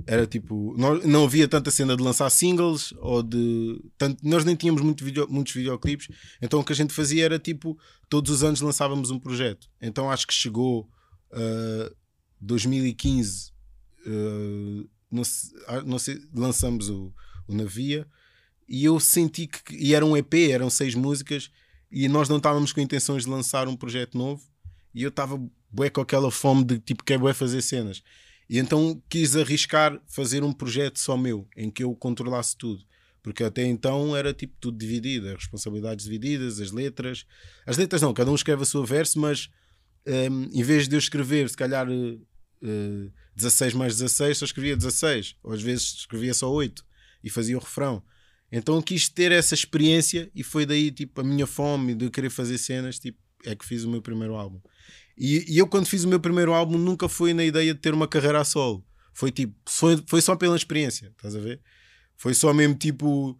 Era 0.05 0.25
tipo. 0.27 0.75
Nós, 0.77 1.03
não 1.05 1.25
havia 1.25 1.47
tanta 1.47 1.71
cena 1.71 1.95
de 1.95 2.03
lançar 2.03 2.29
singles 2.29 2.93
ou 2.97 3.21
de. 3.21 3.81
Tanto, 3.97 4.25
nós 4.27 4.45
nem 4.45 4.55
tínhamos 4.55 4.81
muito 4.81 5.03
video, 5.03 5.27
muitos 5.29 5.53
videoclipes. 5.53 6.07
Então 6.41 6.59
o 6.59 6.63
que 6.63 6.73
a 6.73 6.75
gente 6.75 6.93
fazia 6.93 7.25
era 7.25 7.39
tipo. 7.39 7.77
Todos 8.09 8.31
os 8.31 8.43
anos 8.43 8.61
lançávamos 8.61 9.11
um 9.11 9.19
projeto. 9.19 9.69
Então 9.81 10.09
acho 10.09 10.27
que 10.27 10.33
chegou. 10.33 10.89
Uh, 11.31 11.95
2015. 12.41 13.51
Uh, 14.05 14.89
não, 15.11 15.23
sei, 15.23 15.59
ah, 15.67 15.81
não 15.81 15.99
sei, 15.99 16.19
lançamos 16.33 16.89
o, 16.89 17.13
o 17.47 17.53
Navia. 17.53 18.07
E 18.67 18.83
eu 18.83 18.99
senti 18.99 19.47
que. 19.47 19.75
E 19.75 19.93
era 19.93 20.05
um 20.05 20.17
EP, 20.17 20.33
eram 20.51 20.69
seis 20.69 20.95
músicas. 20.95 21.51
E 21.91 22.07
nós 22.07 22.27
não 22.27 22.37
estávamos 22.37 22.73
com 22.73 22.81
intenções 22.81 23.23
de 23.23 23.29
lançar 23.29 23.67
um 23.67 23.75
projeto 23.75 24.17
novo. 24.17 24.41
E 24.93 25.03
eu 25.03 25.09
estava 25.09 25.39
bué 25.69 25.89
com 25.89 26.01
aquela 26.01 26.31
fome 26.31 26.63
de 26.63 26.79
tipo, 26.79 27.03
quer 27.03 27.19
bué 27.19 27.33
fazer 27.33 27.61
cenas. 27.61 28.01
E 28.51 28.59
então 28.59 29.01
quis 29.07 29.37
arriscar 29.37 29.97
fazer 30.05 30.43
um 30.43 30.51
projeto 30.51 30.99
só 30.99 31.15
meu, 31.15 31.47
em 31.55 31.71
que 31.71 31.85
eu 31.85 31.95
controlasse 31.95 32.57
tudo. 32.57 32.83
Porque 33.23 33.45
até 33.45 33.65
então 33.65 34.13
era 34.13 34.33
tipo 34.33 34.53
tudo 34.59 34.77
dividido, 34.77 35.29
as 35.29 35.35
responsabilidades 35.35 36.03
divididas, 36.03 36.59
as 36.59 36.69
letras. 36.69 37.25
As 37.65 37.77
letras 37.77 38.01
não, 38.01 38.13
cada 38.13 38.29
um 38.29 38.35
escreve 38.35 38.63
a 38.63 38.65
sua 38.65 38.85
verso, 38.85 39.17
mas 39.21 39.49
um, 40.05 40.49
em 40.51 40.63
vez 40.63 40.89
de 40.89 40.97
eu 40.97 40.99
escrever, 40.99 41.49
se 41.49 41.55
calhar 41.55 41.87
uh, 41.89 43.13
16 43.33 43.73
mais 43.73 43.95
16, 43.95 44.39
só 44.39 44.43
escrevia 44.43 44.75
16. 44.75 45.37
Ou 45.43 45.53
às 45.53 45.61
vezes 45.61 45.99
escrevia 45.99 46.33
só 46.33 46.51
8 46.51 46.85
e 47.23 47.29
fazia 47.29 47.55
o 47.55 47.61
refrão. 47.61 48.03
Então 48.51 48.81
quis 48.81 49.07
ter 49.07 49.31
essa 49.31 49.53
experiência 49.53 50.29
e 50.35 50.43
foi 50.43 50.65
daí 50.65 50.91
tipo 50.91 51.21
a 51.21 51.23
minha 51.23 51.47
fome 51.47 51.95
de 51.95 52.09
querer 52.09 52.29
fazer 52.29 52.57
cenas, 52.57 52.99
tipo, 52.99 53.17
é 53.45 53.55
que 53.55 53.65
fiz 53.65 53.85
o 53.85 53.89
meu 53.89 54.01
primeiro 54.01 54.35
álbum. 54.35 54.59
E, 55.23 55.53
e, 55.53 55.59
eu, 55.59 55.67
quando 55.67 55.85
fiz 55.85 56.03
o 56.03 56.07
meu 56.07 56.19
primeiro 56.19 56.51
álbum, 56.51 56.79
nunca 56.79 57.07
foi 57.07 57.31
na 57.31 57.45
ideia 57.45 57.75
de 57.75 57.79
ter 57.79 57.93
uma 57.93 58.07
carreira 58.07 58.41
a 58.41 58.43
solo. 58.43 58.83
Foi 59.13 59.31
tipo, 59.31 59.53
foi, 59.69 60.03
foi 60.07 60.19
só 60.19 60.35
pela 60.35 60.55
experiência, 60.55 61.13
estás 61.15 61.35
a 61.35 61.39
ver? 61.39 61.61
Foi 62.17 62.33
só 62.33 62.51
mesmo 62.51 62.73
tipo, 62.73 63.37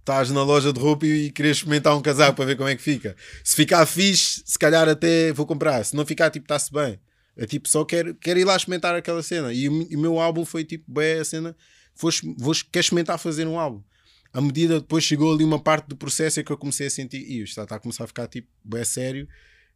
estás 0.00 0.32
na 0.32 0.42
loja 0.42 0.72
de 0.72 0.80
roupa 0.80 1.06
e, 1.06 1.26
e 1.26 1.30
queres 1.30 1.58
experimentar 1.58 1.96
um 1.96 2.02
casaco 2.02 2.34
para 2.34 2.46
ver 2.46 2.56
como 2.56 2.68
é 2.68 2.74
que 2.74 2.82
fica. 2.82 3.14
Se 3.44 3.54
ficar 3.54 3.86
fixe, 3.86 4.42
se 4.44 4.58
calhar 4.58 4.88
até 4.88 5.32
vou 5.32 5.46
comprar. 5.46 5.84
Se 5.84 5.94
não 5.94 6.04
ficar, 6.04 6.30
tipo, 6.30 6.46
está-se 6.46 6.72
bem. 6.72 6.98
É 7.36 7.46
tipo, 7.46 7.68
só 7.68 7.84
quero, 7.84 8.12
quero 8.16 8.40
ir 8.40 8.44
lá 8.44 8.56
experimentar 8.56 8.96
aquela 8.96 9.22
cena. 9.22 9.52
E 9.52 9.68
o, 9.68 9.98
meu 10.00 10.18
álbum 10.18 10.44
foi 10.44 10.64
tipo, 10.64 10.92
bem 10.92 11.20
a 11.20 11.24
cena, 11.24 11.56
vou, 11.94 12.10
vou, 12.38 12.52
experimentar 12.52 13.20
fazer 13.20 13.46
um 13.46 13.56
álbum. 13.56 13.84
À 14.32 14.40
medida 14.40 14.80
depois 14.80 15.04
chegou 15.04 15.32
ali 15.32 15.44
uma 15.44 15.62
parte 15.62 15.86
do 15.86 15.96
processo 15.96 16.40
em 16.40 16.44
que 16.44 16.50
eu 16.50 16.58
comecei 16.58 16.88
a 16.88 16.90
sentir, 16.90 17.18
isto 17.18 17.50
está, 17.50 17.62
está 17.62 17.76
a 17.76 17.78
começar 17.78 18.02
a 18.02 18.08
ficar 18.08 18.26
tipo, 18.26 18.48
bem 18.64 18.84
sério 18.84 19.28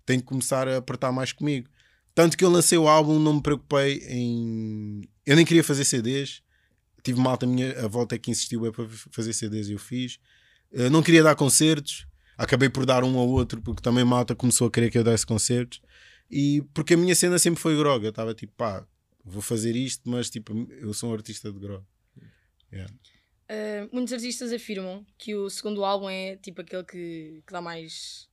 tem 0.05 0.21
que 0.21 0.27
começar 0.27 0.69
a 0.69 0.77
apertar 0.77 1.13
mais 1.13 1.33
comigo. 1.33 1.69
Tanto 2.15 2.37
que 2.37 2.45
eu 2.45 2.51
lancei 2.51 2.79
o 2.79 2.87
álbum, 2.89 3.19
não 3.19 3.35
me 3.35 3.43
preocupei 3.43 3.99
em. 4.09 5.03
Eu 5.27 5.35
nem 5.35 5.45
queria 5.45 5.65
fazer 5.65 5.85
CDs. 5.85 6.43
Tive 7.03 7.21
malta 7.21 7.47
minha, 7.47 7.85
a 7.85 7.89
volta 7.89 8.15
é 8.15 8.19
que 8.19 8.31
insistiu 8.31 8.65
é 8.67 8.71
para 8.71 8.87
fazer 9.11 9.33
CDs 9.33 9.69
e 9.69 9.73
eu 9.73 9.79
fiz. 9.79 10.19
Eu 10.71 10.91
não 10.91 11.03
queria 11.03 11.23
dar 11.23 11.35
concertos. 11.35 12.07
Acabei 12.39 12.69
por 12.69 12.87
dar 12.87 13.05
um 13.05 13.19
ao 13.19 13.29
outro, 13.29 13.61
porque 13.61 13.83
também 13.83 14.05
malta 14.05 14.35
começou 14.35 14.67
a 14.67 14.71
querer 14.71 14.91
que 14.91 14.99
eu 14.99 15.05
desse 15.05 15.27
concertos. 15.27 15.81
E 16.31 16.63
porque 16.73 16.95
a 16.95 16.97
minha 16.97 17.15
cena 17.15 17.39
sempre 17.39 17.61
foi 17.61 17.77
grog. 17.77 18.05
Eu 18.05 18.11
estava 18.11 18.35
tipo, 18.35 18.53
pá, 18.57 18.87
vou 19.25 19.43
fazer 19.43 19.75
isto, 19.77 20.09
mas 20.09 20.31
tipo, 20.31 20.53
eu 20.81 20.95
sou 20.95 21.11
um 21.11 21.13
artista 21.13 21.53
de 21.53 21.59
grog. 21.59 21.85
Yeah. 22.73 22.93
Uh, 23.51 23.89
muitos 23.93 24.13
artistas 24.13 24.53
afirmam 24.53 25.05
que 25.19 25.35
o 25.35 25.51
segundo 25.51 25.85
álbum 25.85 26.09
é 26.09 26.37
tipo 26.37 26.61
aquele 26.61 26.85
que, 26.85 27.43
que 27.47 27.53
dá 27.53 27.61
mais 27.61 28.29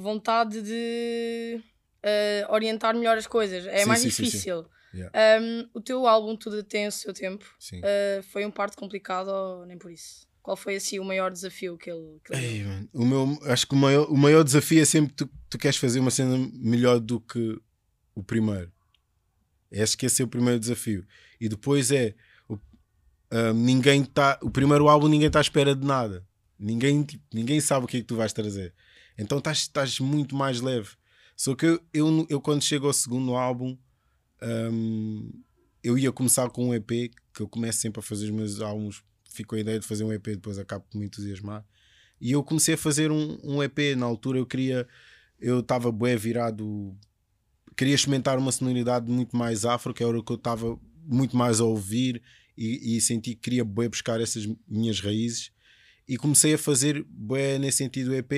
vontade 0.00 0.62
de 0.62 1.60
uh, 2.04 2.52
orientar 2.52 2.94
melhor 2.94 3.16
as 3.16 3.26
coisas. 3.26 3.66
É 3.66 3.78
Sim, 3.78 3.86
mais 3.86 4.00
sim, 4.00 4.10
sim, 4.10 4.16
sim. 4.16 4.22
difícil. 4.24 4.66
Yeah. 4.94 5.42
Um, 5.42 5.68
o 5.74 5.80
teu 5.80 6.06
álbum, 6.06 6.36
tudo 6.36 6.62
tem 6.62 6.86
o 6.86 6.92
seu 6.92 7.12
tempo. 7.12 7.44
Uh, 7.72 8.22
foi 8.24 8.46
um 8.46 8.50
parto 8.50 8.76
complicado 8.76 9.28
ou 9.28 9.66
nem 9.66 9.76
por 9.76 9.90
isso? 9.90 10.26
Qual 10.40 10.56
foi 10.56 10.76
assim 10.76 10.98
o 10.98 11.04
maior 11.04 11.32
desafio 11.32 11.76
que 11.76 11.90
ele, 11.90 12.20
que 12.22 12.34
ele 12.34 12.46
Ei, 12.46 12.88
o 12.92 13.04
meu, 13.04 13.38
acho 13.44 13.66
que 13.66 13.74
o 13.74 13.78
maior, 13.78 14.06
o 14.10 14.16
maior 14.16 14.44
desafio 14.44 14.82
é 14.82 14.84
sempre 14.84 15.14
tu, 15.14 15.28
tu 15.48 15.58
queres 15.58 15.78
fazer 15.78 15.98
uma 16.00 16.10
cena 16.10 16.36
melhor 16.52 17.00
do 17.00 17.18
que 17.18 17.58
o 18.14 18.22
primeiro. 18.22 18.70
Acho 19.82 19.96
que 19.98 20.06
esse 20.06 20.22
é 20.22 20.24
o 20.24 20.28
primeiro 20.28 20.60
desafio. 20.60 21.04
E 21.40 21.48
depois 21.48 21.90
é 21.90 22.14
o, 22.48 22.58
ah, 23.30 23.52
ninguém 23.52 24.02
está. 24.02 24.38
O 24.42 24.50
primeiro 24.50 24.88
álbum 24.88 25.08
ninguém 25.08 25.26
está 25.26 25.40
à 25.40 25.42
espera 25.42 25.74
de 25.74 25.84
nada. 25.84 26.24
Ninguém, 26.58 27.02
tipo, 27.02 27.24
ninguém 27.32 27.60
sabe 27.60 27.84
o 27.84 27.88
que 27.88 27.96
é 27.96 28.00
que 28.00 28.06
tu 28.06 28.14
vais 28.14 28.32
trazer. 28.32 28.72
Então 29.16 29.38
estás, 29.38 30.00
muito 30.00 30.34
mais 30.34 30.60
leve. 30.60 30.90
Só 31.36 31.54
que 31.54 31.66
eu, 31.66 31.80
eu, 31.92 32.26
eu 32.28 32.40
quando 32.40 32.62
chego 32.62 32.86
ao 32.86 32.92
segundo 32.92 33.34
álbum, 33.34 33.76
hum, 34.42 35.30
eu 35.82 35.98
ia 35.98 36.12
começar 36.12 36.48
com 36.50 36.68
um 36.68 36.74
EP, 36.74 36.88
que 37.32 37.40
eu 37.40 37.48
começo 37.48 37.80
sempre 37.80 38.00
a 38.00 38.02
fazer 38.02 38.26
os 38.26 38.30
meus 38.30 38.60
álbuns, 38.60 39.02
fico 39.30 39.50
com 39.50 39.56
a 39.56 39.60
ideia 39.60 39.78
de 39.78 39.86
fazer 39.86 40.04
um 40.04 40.12
EP, 40.12 40.26
depois 40.26 40.58
acabo 40.58 40.84
por 40.88 40.98
me 40.98 41.06
entusiasmar. 41.06 41.64
E 42.20 42.32
eu 42.32 42.42
comecei 42.42 42.74
a 42.74 42.78
fazer 42.78 43.10
um, 43.10 43.38
um 43.42 43.62
EP. 43.62 43.96
Na 43.96 44.06
altura 44.06 44.38
eu 44.38 44.46
queria, 44.46 44.86
eu 45.40 45.60
estava 45.60 45.90
bem 45.90 46.16
virado, 46.16 46.96
queria 47.76 47.94
experimentar 47.94 48.38
uma 48.38 48.52
sonoridade 48.52 49.10
muito 49.10 49.36
mais 49.36 49.64
afro, 49.64 49.92
que 49.92 50.02
era 50.02 50.18
o 50.18 50.22
que 50.22 50.32
eu 50.32 50.36
estava 50.36 50.78
muito 51.04 51.36
mais 51.36 51.60
a 51.60 51.64
ouvir 51.64 52.22
e, 52.56 52.96
e 52.96 53.00
senti 53.00 53.34
que 53.34 53.42
queria 53.42 53.64
bem 53.64 53.88
buscar 53.88 54.20
essas 54.20 54.46
minhas 54.66 55.00
raízes 55.00 55.52
e 56.06 56.16
comecei 56.16 56.54
a 56.54 56.58
fazer 56.58 57.04
bem 57.08 57.58
nesse 57.58 57.78
sentido 57.78 58.14
EP 58.14 58.32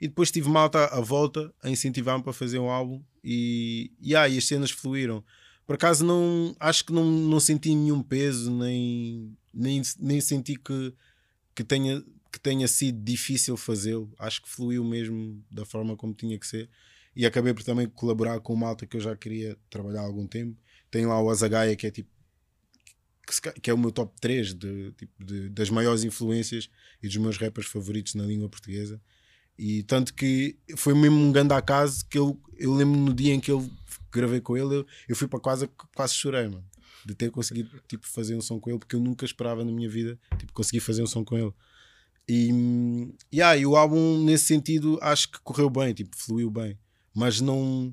e 0.00 0.08
depois 0.08 0.30
tive 0.30 0.48
malta 0.48 0.86
à 0.86 1.00
volta 1.00 1.54
a 1.62 1.70
incentivar-me 1.70 2.22
para 2.22 2.32
fazer 2.32 2.58
um 2.58 2.68
álbum 2.68 3.02
e, 3.22 3.92
e, 4.00 4.16
ah, 4.16 4.28
e 4.28 4.36
as 4.36 4.46
cenas 4.46 4.70
fluíram. 4.70 5.24
Por 5.66 5.74
acaso 5.74 6.04
não 6.04 6.54
acho 6.58 6.84
que 6.84 6.92
não, 6.92 7.04
não 7.04 7.38
senti 7.38 7.74
nenhum 7.74 8.02
peso, 8.02 8.50
nem, 8.50 9.36
nem, 9.54 9.80
nem 10.00 10.20
senti 10.20 10.56
que, 10.56 10.92
que, 11.54 11.62
tenha, 11.62 12.02
que 12.32 12.40
tenha 12.40 12.66
sido 12.66 13.00
difícil 13.02 13.56
fazê-lo. 13.56 14.12
Acho 14.18 14.42
que 14.42 14.48
fluiu 14.48 14.84
mesmo 14.84 15.42
da 15.50 15.64
forma 15.64 15.96
como 15.96 16.12
tinha 16.12 16.38
que 16.38 16.46
ser. 16.46 16.68
E 17.14 17.24
acabei 17.24 17.54
por 17.54 17.62
também 17.62 17.88
colaborar 17.88 18.40
com 18.40 18.56
malta 18.56 18.86
que 18.86 18.96
eu 18.96 19.00
já 19.00 19.14
queria 19.14 19.56
trabalhar 19.70 20.00
há 20.00 20.04
algum 20.04 20.26
tempo. 20.26 20.58
Tem 20.90 21.06
lá 21.06 21.22
o 21.22 21.30
Azagaia, 21.30 21.76
que 21.76 21.86
é 21.86 21.90
tipo 21.90 22.10
que, 23.26 23.60
que 23.60 23.70
é 23.70 23.74
o 23.74 23.78
meu 23.78 23.90
top 23.92 24.12
3 24.20 24.54
de, 24.54 24.92
tipo, 24.92 25.24
de- 25.24 25.48
das 25.50 25.70
maiores 25.70 26.04
influências 26.04 26.68
e 27.02 27.06
dos 27.08 27.16
meus 27.16 27.38
rappers 27.38 27.66
favoritos 27.66 28.14
na 28.14 28.24
língua 28.24 28.48
portuguesa. 28.48 29.00
E 29.58 29.82
tanto 29.84 30.14
que 30.14 30.56
foi 30.76 30.94
mesmo 30.94 31.16
um 31.18 31.30
grande 31.30 31.52
acaso 31.54 32.04
que 32.08 32.18
eu, 32.18 32.40
eu 32.56 32.72
lembro 32.74 32.98
no 32.98 33.12
dia 33.14 33.32
em 33.34 33.40
que 33.40 33.50
eu 33.50 33.68
gravei 34.10 34.40
com 34.40 34.56
ele, 34.56 34.76
eu, 34.76 34.86
eu 35.08 35.14
fui 35.16 35.28
para 35.28 35.40
casa, 35.40 35.68
quase 35.94 36.14
chorei, 36.14 36.44
mano. 36.48 36.64
de 37.04 37.14
ter 37.14 37.30
conseguido 37.30 37.70
tipo, 37.88 38.06
fazer 38.06 38.34
um 38.34 38.40
som 38.40 38.58
com 38.60 38.70
ele, 38.70 38.78
porque 38.78 38.96
eu 38.96 39.00
nunca 39.00 39.24
esperava 39.24 39.64
na 39.64 39.70
minha 39.72 39.88
vida 39.88 40.18
tipo, 40.38 40.52
conseguir 40.52 40.80
fazer 40.80 41.02
um 41.02 41.06
som 41.06 41.24
com 41.24 41.36
ele. 41.38 41.52
E, 42.28 42.50
yeah, 43.32 43.56
e 43.56 43.66
o 43.66 43.76
álbum, 43.76 44.22
nesse 44.24 44.44
sentido, 44.46 44.98
acho 45.02 45.30
que 45.30 45.38
correu 45.40 45.68
bem, 45.68 45.92
tipo, 45.92 46.16
fluiu 46.16 46.50
bem, 46.50 46.78
mas 47.14 47.40
não. 47.40 47.92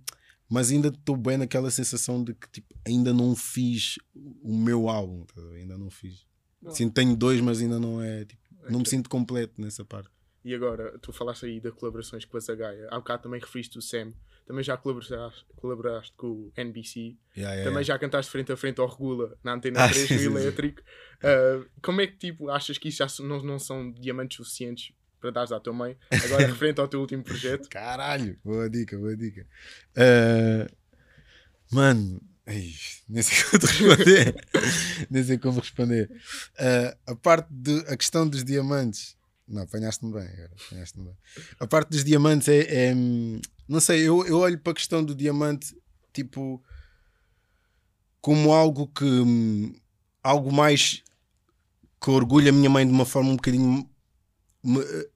Mas 0.50 0.72
ainda 0.72 0.88
estou 0.88 1.16
bem 1.16 1.38
naquela 1.38 1.70
sensação 1.70 2.24
de 2.24 2.34
que 2.34 2.50
tipo, 2.50 2.74
ainda 2.86 3.14
não 3.14 3.36
fiz 3.36 4.00
o 4.16 4.58
meu 4.58 4.90
álbum, 4.90 5.24
tá 5.26 5.42
ainda 5.54 5.78
não 5.78 5.90
fiz. 5.92 6.26
Sinto 6.72 6.90
que 6.90 6.96
tenho 6.96 7.16
dois, 7.16 7.40
mas 7.40 7.62
ainda 7.62 7.80
não 7.80 8.02
é. 8.02 8.26
Tipo, 8.26 8.42
não 8.70 8.80
me 8.80 8.90
sinto 8.90 9.10
completo 9.10 9.62
nessa 9.62 9.86
parte. 9.86 10.10
E 10.44 10.56
agora, 10.56 10.98
tu 11.00 11.12
falaste 11.12 11.46
aí 11.46 11.60
de 11.60 11.72
colaborações 11.72 12.26
com 12.26 12.38
a 12.38 12.40
Zagaia. 12.40 12.88
Há 12.90 12.98
bocado 12.98 13.24
também 13.24 13.40
referiste 13.40 13.78
o 13.78 13.82
Sam. 13.82 14.14
Também 14.46 14.64
já 14.64 14.76
colaboraste, 14.76 15.46
colaboraste 15.56 16.14
com 16.18 16.28
o 16.28 16.52
NBC. 16.58 17.00
Yeah, 17.00 17.16
yeah, 17.36 17.58
Também 17.64 17.84
yeah. 17.84 17.84
já 17.84 18.00
cantaste 18.00 18.32
frente 18.32 18.52
a 18.52 18.58
frente 18.58 18.82
ao 18.82 18.88
Regula 18.88 19.38
na 19.44 19.54
Antena 19.54 19.86
Ah, 19.86 19.90
3 19.90 20.08
sim, 20.08 20.14
no 20.14 20.20
sim, 20.20 20.26
sim. 20.26 20.36
Elétrico. 20.38 20.82
Ah, 21.22 21.64
como 21.84 22.02
é 22.02 22.08
que 22.08 22.18
tipo, 22.18 22.50
achas 22.50 22.78
que 22.78 22.90
isso 22.90 22.98
já 22.98 23.08
não, 23.24 23.44
não 23.44 23.60
são 23.60 23.92
diamantes 23.92 24.38
suficientes 24.38 24.92
para 25.20 25.32
dares 25.32 25.52
à 25.52 25.60
tua 25.60 25.74
mãe? 25.74 25.98
Agora, 26.24 26.46
referente 26.48 26.80
ao 26.80 26.88
teu 26.88 27.00
último 27.00 27.24
projeto. 27.24 27.70
Caralho, 27.70 28.38
boa 28.44 28.70
dica, 28.70 28.98
boa 28.98 29.16
dica. 29.16 29.46
Eh, 29.96 30.68
mano, 31.72 32.22
ai, 32.46 32.74
nem 33.08 33.22
sei 33.22 33.38
como 33.44 33.66
responder. 33.66 34.36
nem 35.10 35.24
sei 35.24 35.38
como 35.38 35.60
responder. 35.60 36.12
Eh, 36.58 36.98
a 37.08 37.16
parte 37.16 37.48
de 37.52 37.80
a 37.88 37.98
questão 37.98 38.28
dos 38.28 38.44
diamantes. 38.44 39.18
Não, 39.48 39.64
apanhaste-me 39.64 40.14
bem 40.14 40.28
agora. 40.28 40.52
Apanhaste-me 40.68 41.06
bem. 41.06 41.18
A 41.60 41.68
parte 41.68 41.90
dos 41.90 42.04
diamantes 42.04 42.48
é. 42.48 42.90
é, 42.90 42.96
não 43.68 43.80
sei, 43.80 44.02
eu, 44.02 44.26
eu 44.26 44.40
olho 44.40 44.60
para 44.60 44.72
a 44.72 44.76
questão 44.76 45.04
do 45.04 45.16
diamante 45.16 45.76
tipo 46.14 46.64
como 48.22 48.54
algo 48.54 48.88
que. 48.88 49.06
hum, 49.06 49.74
algo 50.24 50.52
mais 50.52 51.04
que 52.02 52.10
orgulha 52.10 52.50
a 52.50 52.54
minha 52.54 52.70
mãe 52.70 52.86
de 52.86 52.92
uma 52.92 53.06
forma 53.06 53.30
um 53.30 53.36
bocadinho 53.36 53.90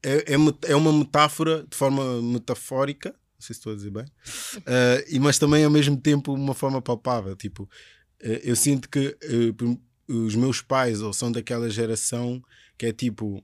é, 0.03 0.33
é, 0.33 0.71
é 0.71 0.75
uma 0.75 0.91
metáfora 0.93 1.65
de 1.69 1.75
forma 1.75 2.21
metafórica, 2.21 3.09
não 3.09 3.15
sei 3.45 3.53
se 3.53 3.59
estou 3.59 3.73
a 3.73 3.75
dizer 3.75 3.91
bem, 3.91 4.05
eh, 4.65 5.05
e, 5.09 5.19
mas 5.19 5.37
também 5.37 5.63
ao 5.65 5.71
mesmo 5.71 5.97
tempo 5.97 6.33
uma 6.33 6.53
forma 6.53 6.81
palpável. 6.81 7.35
Tipo, 7.35 7.69
eh, 8.21 8.41
eu 8.43 8.55
sinto 8.55 8.89
que 8.89 9.17
por- 9.57 9.77
os 10.07 10.35
meus 10.35 10.61
pais 10.61 11.01
ou 11.01 11.11
são 11.13 11.31
daquela 11.31 11.69
geração 11.69 12.41
que 12.77 12.85
é 12.85 12.93
tipo 12.93 13.43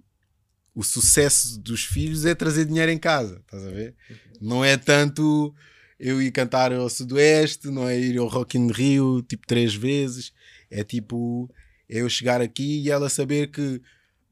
o 0.75 0.83
sucesso 0.83 1.59
dos 1.59 1.83
filhos 1.83 2.25
é 2.25 2.33
trazer 2.35 2.65
dinheiro 2.65 2.91
em 2.91 2.97
casa, 2.97 3.39
estás 3.41 3.65
a 3.65 3.71
ver? 3.71 3.95
Não 4.39 4.63
é 4.63 4.77
tanto 4.77 5.53
eu 5.99 6.21
ir 6.21 6.31
cantar 6.31 6.71
ao 6.71 6.89
Sudoeste, 6.89 7.67
não 7.69 7.87
é 7.87 7.99
ir 7.99 8.17
ao 8.17 8.27
Rock 8.27 8.57
in 8.57 8.71
Rio 8.71 9.21
tipo 9.21 9.45
três 9.45 9.73
vezes, 9.75 10.31
é 10.69 10.83
tipo 10.83 11.49
é 11.89 12.01
eu 12.01 12.09
chegar 12.09 12.39
aqui 12.39 12.81
e 12.83 12.89
ela 12.91 13.09
saber 13.09 13.47
que 13.51 13.81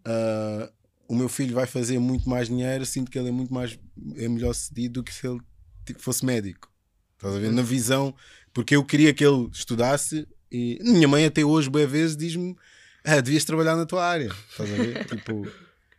ah, 0.06 0.72
o 1.08 1.16
meu 1.16 1.30
filho 1.30 1.56
vai 1.56 1.66
fazer 1.66 2.00
muito 2.00 2.30
mais 2.30 2.48
dinheiro, 2.48 2.86
sinto 2.86 3.10
que 3.10 3.18
ele 3.18 3.30
é 3.30 3.32
muito 3.32 3.54
mais 3.54 3.78
é 4.16 4.28
melhor 4.28 4.54
sucedido 4.54 4.96
do 4.96 5.04
que 5.04 5.14
se 5.14 5.28
ele 5.28 5.40
tipo, 5.86 6.02
fosse 6.02 6.26
médico. 6.26 6.72
Estás 7.16 7.36
a 7.36 7.40
ver? 7.40 7.52
Na 7.52 7.62
visão, 7.62 8.14
porque 8.54 8.76
eu 8.76 8.84
queria 8.84 9.14
que 9.14 9.26
ele 9.26 9.50
estudasse 9.52 10.28
e 10.52 10.80
minha 10.82 11.08
mãe 11.08 11.26
até 11.26 11.44
hoje, 11.44 11.70
boas 11.70 11.90
vezes, 11.90 12.16
diz-me: 12.16 12.56
ah, 13.04 13.22
devias 13.22 13.46
trabalhar 13.46 13.76
na 13.76 13.86
tua 13.86 14.06
área. 14.06 14.32
Estás 14.50 14.72
a 14.72 14.76
ver? 14.76 15.06
tipo, 15.08 15.48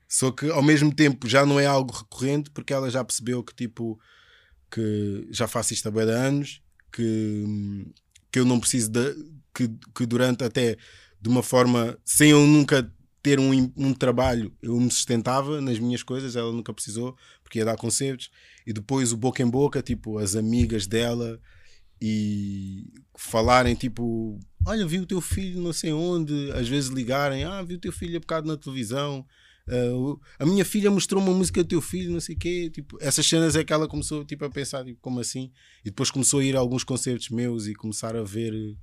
só 0.09 0.31
que 0.31 0.51
ao 0.51 0.63
mesmo 0.63 0.95
tempo 0.95 1.29
já 1.29 1.45
não 1.45 1.59
é 1.59 1.67
algo 1.67 1.93
recorrente 1.93 2.51
porque 2.51 2.73
ela 2.73 2.91
já 2.91 3.05
percebeu 3.05 3.43
que 3.43 3.55
tipo 3.55 3.99
que 4.71 5.27
já 5.31 5.49
faço 5.49 5.73
isto 5.73 5.89
há 5.89 5.91
de 5.91 6.13
anos, 6.13 6.61
que, 6.93 7.87
que 8.31 8.39
eu 8.39 8.45
não 8.45 8.61
preciso 8.61 8.91
de 8.91 9.15
que, 9.55 9.71
que 9.95 10.05
durante 10.05 10.45
até 10.45 10.77
de 11.21 11.29
uma 11.29 11.43
forma 11.43 11.99
sem 12.05 12.31
eu 12.31 12.47
nunca 12.47 12.91
ter 13.23 13.39
um, 13.41 13.51
um 13.77 13.93
trabalho, 13.93 14.53
eu 14.63 14.79
me 14.79 14.91
sustentava 14.91 15.61
nas 15.61 15.79
minhas 15.79 16.03
coisas, 16.03 16.37
ela 16.37 16.53
nunca 16.53 16.73
precisou, 16.73 17.17
porque 17.43 17.59
ia 17.59 17.65
dar 17.65 17.77
concertos, 17.77 18.31
e 18.67 18.73
depois 18.73 19.13
o 19.13 19.17
boca 19.17 19.43
em 19.43 19.49
boca, 19.49 19.83
tipo, 19.83 20.19
as 20.19 20.37
amigas 20.37 20.87
dela 20.87 21.41
e 22.01 22.93
falarem 23.17 23.75
tipo, 23.75 24.39
olha, 24.65 24.87
vi 24.87 24.99
o 25.01 25.07
teu 25.07 25.21
filho 25.21 25.61
não 25.61 25.73
sei 25.73 25.93
onde, 25.93 26.51
às 26.53 26.69
vezes 26.69 26.91
ligarem, 26.91 27.45
ah, 27.45 27.63
vi 27.63 27.75
o 27.75 27.79
teu 27.81 27.93
filho 27.93 28.17
há 28.17 28.21
bocado 28.21 28.47
na 28.47 28.57
televisão, 28.57 29.27
o- 29.95 30.19
a 30.39 30.47
minha 30.47 30.65
filha 30.65 30.91
mostrou 30.91 31.23
uma 31.23 31.35
música 31.35 31.63
do 31.63 31.69
teu 31.69 31.83
filho, 31.83 32.13
não 32.13 32.21
sei 32.21 32.37
o 32.37 32.39
quê, 32.39 32.71
tipo, 32.71 32.97
essas 33.01 33.27
cenas 33.27 33.57
é 33.57 33.65
que 33.65 33.73
ela 33.73 33.89
começou 33.89 34.25
tipo, 34.25 34.45
a 34.45 34.51
pensar, 34.51 34.85
tipo, 34.85 34.99
como 35.01 35.21
assim? 35.21 35.51
E 35.85 35.87
depois 35.91 36.11
começou 36.11 36.41
a 36.41 36.45
ir 36.45 36.57
a 36.57 36.61
alguns 36.61 36.85
concertos 36.85 37.29
meus 37.31 37.67
e 37.67 37.75
começar 37.75 38.15
a 38.17 38.23
ver 38.23 38.77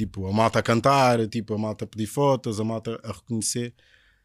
tipo, 0.00 0.26
a 0.26 0.32
malta 0.32 0.58
a 0.58 0.62
cantar, 0.62 1.28
tipo, 1.28 1.52
a 1.52 1.58
malta 1.58 1.84
a 1.84 1.88
pedir 1.88 2.06
fotos, 2.06 2.58
a 2.58 2.64
malta 2.64 2.98
a 3.04 3.12
reconhecer. 3.12 3.74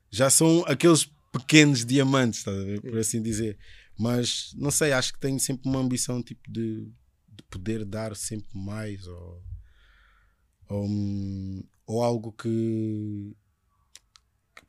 Já 0.09 0.29
são 0.29 0.63
aqueles 0.67 1.11
pequenos 1.33 1.85
diamantes, 1.85 2.45
ver? 2.45 2.79
por 2.79 2.97
assim 2.97 3.21
dizer. 3.21 3.57
Mas 3.99 4.53
não 4.55 4.71
sei, 4.71 4.93
acho 4.93 5.13
que 5.13 5.19
tenho 5.19 5.37
sempre 5.37 5.69
uma 5.69 5.79
ambição 5.79 6.23
tipo 6.23 6.49
de, 6.49 6.85
de 7.27 7.43
poder 7.49 7.83
dar 7.83 8.15
sempre 8.15 8.57
mais 8.57 9.05
ou, 9.05 9.43
ou, 10.69 10.87
ou 11.85 12.01
algo 12.01 12.31
que, 12.31 13.35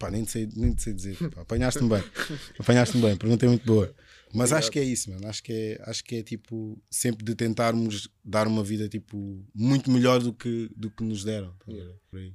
pá, 0.00 0.10
nem 0.10 0.26
sei, 0.26 0.48
nem 0.56 0.76
sei 0.76 0.92
dizer. 0.92 1.16
Apanhaste-me 1.36 1.88
bem, 1.88 2.04
apanhaste-me 2.58 3.02
bem, 3.02 3.16
pergunta 3.16 3.46
é 3.46 3.48
muito 3.48 3.64
boa. 3.64 3.94
Mas 4.36 4.52
acho 4.52 4.70
que 4.70 4.78
é 4.78 4.84
isso, 4.84 5.10
mano. 5.10 5.26
Acho 5.28 5.42
que 5.42 5.52
é, 5.52 5.82
acho 5.90 6.04
que 6.04 6.16
é 6.16 6.22
tipo 6.22 6.80
sempre 6.90 7.24
de 7.24 7.34
tentarmos 7.34 8.08
dar 8.24 8.46
uma 8.46 8.62
vida 8.62 8.88
tipo 8.88 9.44
muito 9.54 9.90
melhor 9.90 10.20
do 10.20 10.32
que, 10.32 10.70
do 10.76 10.90
que 10.90 11.02
nos 11.02 11.24
deram. 11.24 11.52
tá 11.58 11.72
ver? 11.72 11.94
Por 12.10 12.18
aí. 12.20 12.34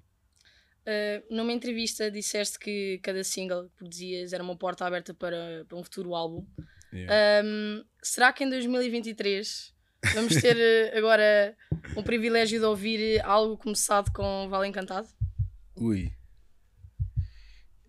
Uh, 0.81 1.35
numa 1.35 1.53
entrevista 1.53 2.09
disseste 2.09 2.57
que 2.57 2.99
cada 3.03 3.23
single 3.23 3.65
que 3.65 3.75
produzias 3.75 4.33
era 4.33 4.43
uma 4.43 4.55
porta 4.55 4.85
aberta 4.85 5.13
para, 5.13 5.63
para 5.67 5.77
um 5.77 5.83
futuro 5.83 6.15
álbum. 6.15 6.45
Um, 6.93 7.83
será 8.01 8.33
que 8.33 8.43
em 8.43 8.49
2023 8.49 9.73
vamos 10.13 10.35
ter 10.41 10.57
uh, 10.57 10.91
agora 10.97 11.55
o 11.95 12.03
privilégio 12.03 12.59
de 12.59 12.65
ouvir 12.65 13.21
algo 13.23 13.57
começado 13.57 14.11
com 14.11 14.49
Vale 14.49 14.67
Encantado? 14.67 15.07
Ui. 15.75 16.11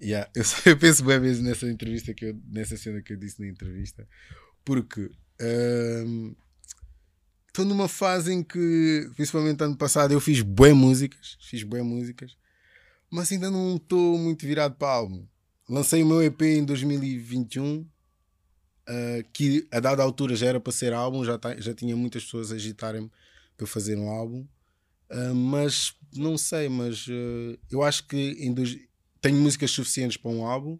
Yeah, 0.03 0.29
eu, 0.35 0.43
eu 0.73 0.77
penso 0.79 1.05
bem 1.05 1.21
mesmo 1.21 1.45
nessa 1.45 1.67
entrevista 1.71 2.13
que 2.13 2.27
eu, 2.27 2.41
nessa 2.49 2.77
cena 2.77 3.01
que 3.03 3.13
eu 3.13 3.17
disse 3.17 3.41
na 3.41 3.47
entrevista, 3.47 4.07
porque 4.65 5.11
estou 7.49 7.65
numa 7.65 7.89
fase 7.89 8.33
em 8.33 8.43
que, 8.43 9.11
principalmente 9.15 9.63
ano 9.63 9.77
passado, 9.77 10.13
eu 10.13 10.21
fiz 10.21 10.41
boas 10.41 10.73
músicas, 10.75 11.39
fiz 11.41 11.63
boas 11.63 11.85
músicas, 11.85 12.37
mas 13.11 13.31
ainda 13.31 13.51
não 13.51 13.77
estou 13.77 14.19
muito 14.19 14.47
virado 14.47 14.75
para 14.77 14.89
álbum. 14.93 15.27
Lancei 15.69 16.03
o 16.03 16.07
meu 16.07 16.23
EP 16.23 16.43
em 16.43 16.65
2021, 16.65 17.87
ah, 18.87 19.23
que 19.33 19.67
a 19.71 19.81
dada 19.81 20.03
altura 20.03 20.35
já 20.35 20.47
era 20.49 20.61
para 20.61 20.73
ser 20.73 20.93
álbum, 20.93 21.25
já, 21.25 21.39
ta- 21.39 21.61
já 21.61 21.73
tinha 21.75 21.97
muitas 21.97 22.25
pessoas 22.25 22.51
a 22.51 22.57
agitarem-me 22.57 23.11
para 23.57 23.67
fazer 23.67 23.97
um 23.97 24.09
álbum. 24.09 24.47
Uh, 25.11 25.35
mas 25.35 25.95
não 26.17 26.39
sei, 26.39 26.71
mas 26.71 27.07
uh, 27.07 27.59
eu 27.71 27.83
acho 27.83 28.07
que 28.09 28.17
em 28.17 28.53
dois- 28.55 28.79
tenho 29.23 29.41
músicas 29.41 29.71
suficientes 29.71 30.19
para 30.19 30.31
um 30.31 30.45
álbum 30.45 30.79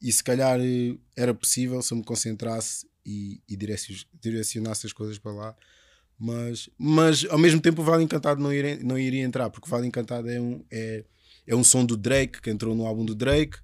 e 0.00 0.12
se 0.12 0.22
calhar 0.22 0.60
uh, 0.60 1.00
era 1.16 1.34
possível 1.34 1.82
se 1.82 1.92
eu 1.92 1.98
me 1.98 2.04
concentrasse 2.04 2.86
e, 3.04 3.42
e 3.48 3.56
direci- 3.56 4.06
direcionasse 4.20 4.86
as 4.86 4.92
coisas 4.92 5.18
para 5.18 5.32
lá. 5.32 5.56
Mas, 6.18 6.68
mas 6.78 7.24
ao 7.30 7.38
mesmo 7.38 7.60
tempo 7.60 7.80
o 7.80 7.84
Vale 7.84 8.04
Encantado 8.04 8.40
não 8.40 8.52
iria, 8.52 8.78
não 8.84 8.98
iria 8.98 9.24
entrar, 9.24 9.48
porque 9.50 9.66
o 9.66 9.70
Vale 9.70 9.88
Encantado 9.88 10.28
é 10.28 10.38
um, 10.38 10.62
é, 10.70 11.04
é 11.46 11.56
um 11.56 11.64
som 11.64 11.84
do 11.84 11.96
Drake 11.96 12.40
que 12.42 12.50
entrou 12.50 12.76
no 12.76 12.86
álbum 12.86 13.04
do 13.04 13.14
Drake, 13.14 13.56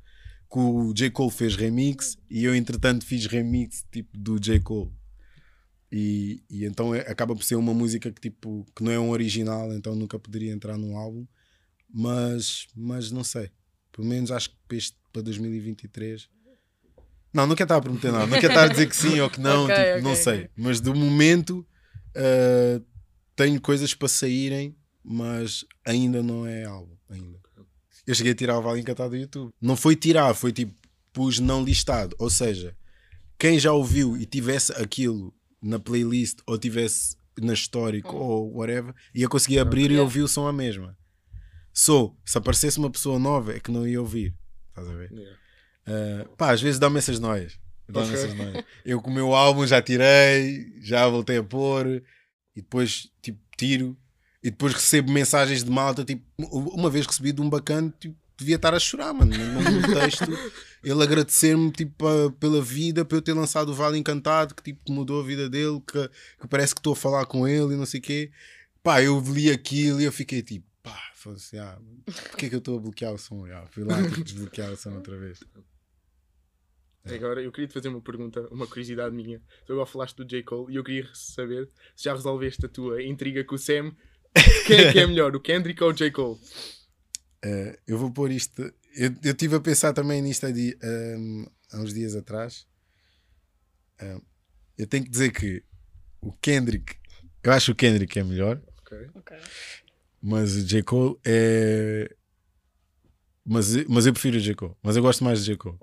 que 0.50 0.58
o 0.58 0.92
J. 0.94 1.10
Cole 1.10 1.30
fez 1.30 1.54
remix 1.54 2.16
e 2.30 2.44
eu 2.44 2.54
entretanto 2.54 3.04
fiz 3.04 3.26
remix 3.26 3.84
tipo 3.92 4.16
do 4.16 4.40
J. 4.40 4.58
Cole. 4.60 4.90
E, 5.92 6.42
e 6.48 6.64
então 6.64 6.94
é- 6.94 7.00
acaba 7.00 7.34
por 7.36 7.44
ser 7.44 7.56
uma 7.56 7.74
música 7.74 8.10
que 8.10 8.20
tipo 8.20 8.66
que 8.74 8.82
não 8.82 8.90
é 8.90 8.98
um 8.98 9.10
original, 9.10 9.72
então 9.74 9.94
nunca 9.94 10.18
poderia 10.18 10.52
entrar 10.52 10.78
num 10.78 10.96
álbum. 10.96 11.26
Mas, 11.88 12.66
mas 12.74 13.10
não 13.10 13.22
sei. 13.22 13.50
Pelo 13.96 14.06
menos 14.06 14.30
acho 14.30 14.50
que 14.50 14.56
para, 14.68 14.76
este, 14.76 14.96
para 15.12 15.22
2023. 15.22 16.28
Não, 17.32 17.46
não 17.46 17.56
quero 17.56 17.64
estar 17.64 17.76
a 17.76 17.80
prometer 17.80 18.12
nada. 18.12 18.26
Não 18.26 18.38
quero 18.38 18.52
estar 18.52 18.64
a 18.64 18.68
dizer 18.68 18.88
que 18.88 18.96
sim 18.96 19.18
ou 19.20 19.28
que 19.30 19.40
não. 19.40 19.64
Ok, 19.66 19.74
tipo, 19.74 19.90
ok, 19.90 20.02
não 20.02 20.14
sei. 20.14 20.48
Mas 20.56 20.80
do 20.80 20.94
momento 20.94 21.66
ah, 22.14 22.80
tenho 23.34 23.60
coisas 23.60 23.94
para 23.94 24.08
saírem, 24.08 24.74
mas 25.04 25.64
ainda 25.84 26.22
não 26.22 26.46
é 26.46 26.64
álbum. 26.64 26.96
Ainda. 27.08 27.38
Eu 28.06 28.14
cheguei 28.14 28.32
a 28.32 28.34
tirar 28.34 28.58
o 28.58 28.62
Vale 28.62 28.80
Encantado 28.80 29.10
do 29.10 29.16
YouTube. 29.16 29.50
Não 29.60 29.76
foi 29.76 29.96
tirar, 29.96 30.32
foi 30.34 30.52
tipo, 30.52 30.74
pus 31.12 31.38
não 31.38 31.62
listado. 31.64 32.14
Ou 32.18 32.30
seja, 32.30 32.76
quem 33.38 33.58
já 33.58 33.72
ouviu 33.72 34.16
e 34.16 34.24
tivesse 34.24 34.72
aquilo 34.72 35.34
na 35.60 35.78
playlist 35.78 36.38
ou 36.46 36.56
tivesse 36.56 37.16
na 37.38 37.52
histórico 37.52 38.16
ou 38.16 38.54
whatever, 38.56 38.94
ia 39.14 39.28
conseguir 39.28 39.58
abrir 39.58 39.90
e 39.90 39.94
Yeah. 39.94 40.02
ouvir 40.02 40.22
o 40.22 40.28
som 40.28 40.46
a 40.46 40.52
mesma. 40.52 40.96
Só, 41.76 42.10
se 42.24 42.38
aparecesse 42.38 42.78
uma 42.78 42.88
pessoa 42.90 43.18
nova 43.18 43.54
é 43.54 43.60
que 43.60 43.70
não 43.70 43.86
ia 43.86 44.00
ouvir. 44.00 44.34
Estás 44.70 44.88
a 44.88 44.94
ver? 44.94 45.12
Yeah. 45.12 45.36
Uh, 45.86 46.36
pá, 46.36 46.52
às 46.52 46.62
vezes 46.62 46.78
dá-me 46.80 46.96
essas 46.96 47.20
noias. 47.20 47.58
Dá-me 47.86 48.06
Ok. 48.06 48.18
essas 48.18 48.34
noias. 48.34 48.64
Eu 48.82 49.02
com 49.02 49.10
o 49.10 49.14
meu 49.14 49.34
álbum 49.34 49.66
já 49.66 49.82
tirei, 49.82 50.72
já 50.80 51.06
voltei 51.06 51.36
a 51.36 51.44
pôr 51.44 51.86
e 52.56 52.62
depois 52.62 53.10
tipo 53.20 53.38
tiro. 53.58 53.94
E 54.42 54.50
depois 54.50 54.72
recebo 54.72 55.12
mensagens 55.12 55.62
de 55.62 55.70
malta, 55.70 56.02
tipo, 56.02 56.24
uma 56.38 56.88
vez 56.88 57.04
recebi 57.06 57.30
de 57.32 57.42
um 57.42 57.50
bacana, 57.50 57.92
tipo, 58.00 58.16
devia 58.38 58.56
estar 58.56 58.72
a 58.72 58.78
chorar, 58.78 59.12
mano. 59.12 59.32
No 59.36 60.00
texto, 60.00 60.24
ele 60.82 61.02
agradecer-me 61.02 61.70
tipo, 61.72 62.30
pela 62.40 62.62
vida, 62.62 63.04
por 63.04 63.16
eu 63.16 63.22
ter 63.22 63.34
lançado 63.34 63.70
o 63.70 63.74
Vale 63.74 63.98
Encantado, 63.98 64.54
que 64.54 64.62
tipo, 64.62 64.90
mudou 64.90 65.20
a 65.20 65.26
vida 65.26 65.50
dele, 65.50 65.82
que, 65.86 66.08
que 66.40 66.48
parece 66.48 66.74
que 66.74 66.78
estou 66.80 66.94
a 66.94 66.96
falar 66.96 67.26
com 67.26 67.46
ele 67.46 67.74
e 67.74 67.76
não 67.76 67.84
sei 67.84 68.00
o 68.00 68.02
quê. 68.02 68.30
Pá, 68.82 69.02
eu 69.02 69.20
li 69.20 69.50
aquilo 69.50 70.00
e 70.00 70.04
eu 70.04 70.12
fiquei 70.12 70.42
tipo, 70.42 70.65
fosse, 71.32 71.58
ah, 71.58 71.78
porquê 72.30 72.48
que 72.48 72.54
eu 72.54 72.58
estou 72.58 72.78
a 72.78 72.80
bloquear 72.80 73.12
o 73.12 73.18
som? 73.18 73.44
Ah, 73.46 73.66
fui 73.66 73.84
lá 73.84 74.02
tipo, 74.02 74.22
desbloquear 74.24 74.72
o 74.72 74.76
som 74.76 74.94
outra 74.94 75.16
vez. 75.18 75.40
Agora, 77.04 77.40
eu 77.40 77.52
queria 77.52 77.68
te 77.68 77.74
fazer 77.74 77.88
uma 77.88 78.00
pergunta, 78.00 78.40
uma 78.50 78.66
curiosidade 78.66 79.14
minha. 79.14 79.40
Tu 79.64 79.72
agora 79.72 79.86
falaste 79.86 80.16
do 80.16 80.24
J. 80.24 80.42
Cole 80.42 80.72
e 80.72 80.76
eu 80.76 80.82
queria 80.82 81.08
saber 81.14 81.70
se 81.94 82.04
já 82.04 82.12
resolveste 82.14 82.66
a 82.66 82.68
tua 82.68 83.00
intriga 83.02 83.44
com 83.44 83.54
o 83.54 83.58
Sam. 83.58 83.94
Quem 84.66 84.78
é 84.80 84.92
que 84.92 84.98
é 84.98 85.06
melhor, 85.06 85.34
o 85.36 85.40
Kendrick 85.40 85.82
ou 85.84 85.90
o 85.90 85.92
J. 85.92 86.10
Cole? 86.10 86.38
Eh, 87.44 87.78
eu 87.86 87.98
vou 87.98 88.10
pôr 88.10 88.30
isto. 88.30 88.60
Eu 88.96 89.10
eu 89.22 89.30
estive 89.32 89.54
a 89.56 89.60
pensar 89.60 89.92
também 89.92 90.22
nisto 90.22 90.46
há, 90.46 90.50
di- 90.50 90.76
ehm, 90.82 91.44
há 91.70 91.78
uns 91.80 91.92
dias 91.92 92.16
atrás. 92.16 92.66
Ehm, 94.00 94.20
eu 94.76 94.86
tenho 94.86 95.04
que 95.04 95.10
dizer 95.10 95.30
que 95.30 95.62
o 96.20 96.32
Kendrick, 96.32 96.96
eu 97.44 97.52
acho 97.52 97.70
o 97.72 97.74
Kendrick 97.74 98.18
é 98.18 98.24
melhor, 98.24 98.60
Ok. 98.78 99.10
Ok. 99.14 99.36
Mas 100.26 100.56
o 100.56 100.66
J. 100.66 100.82
Cole 100.82 101.16
é. 101.24 102.12
Mas, 103.44 103.76
mas 103.86 104.06
eu 104.06 104.12
prefiro 104.12 104.38
o 104.38 104.40
J. 104.40 104.56
Cole. 104.56 104.74
Mas 104.82 104.96
eu 104.96 105.02
gosto 105.02 105.22
mais 105.22 105.38
do 105.38 105.44
J. 105.44 105.56
Cole. 105.56 105.78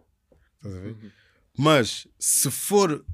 Estás 0.57 0.75
a 0.75 0.79
ver? 0.79 0.89
Uhum. 0.89 1.11
Mas 1.57 2.05
se 2.19 2.51
for 2.51 3.05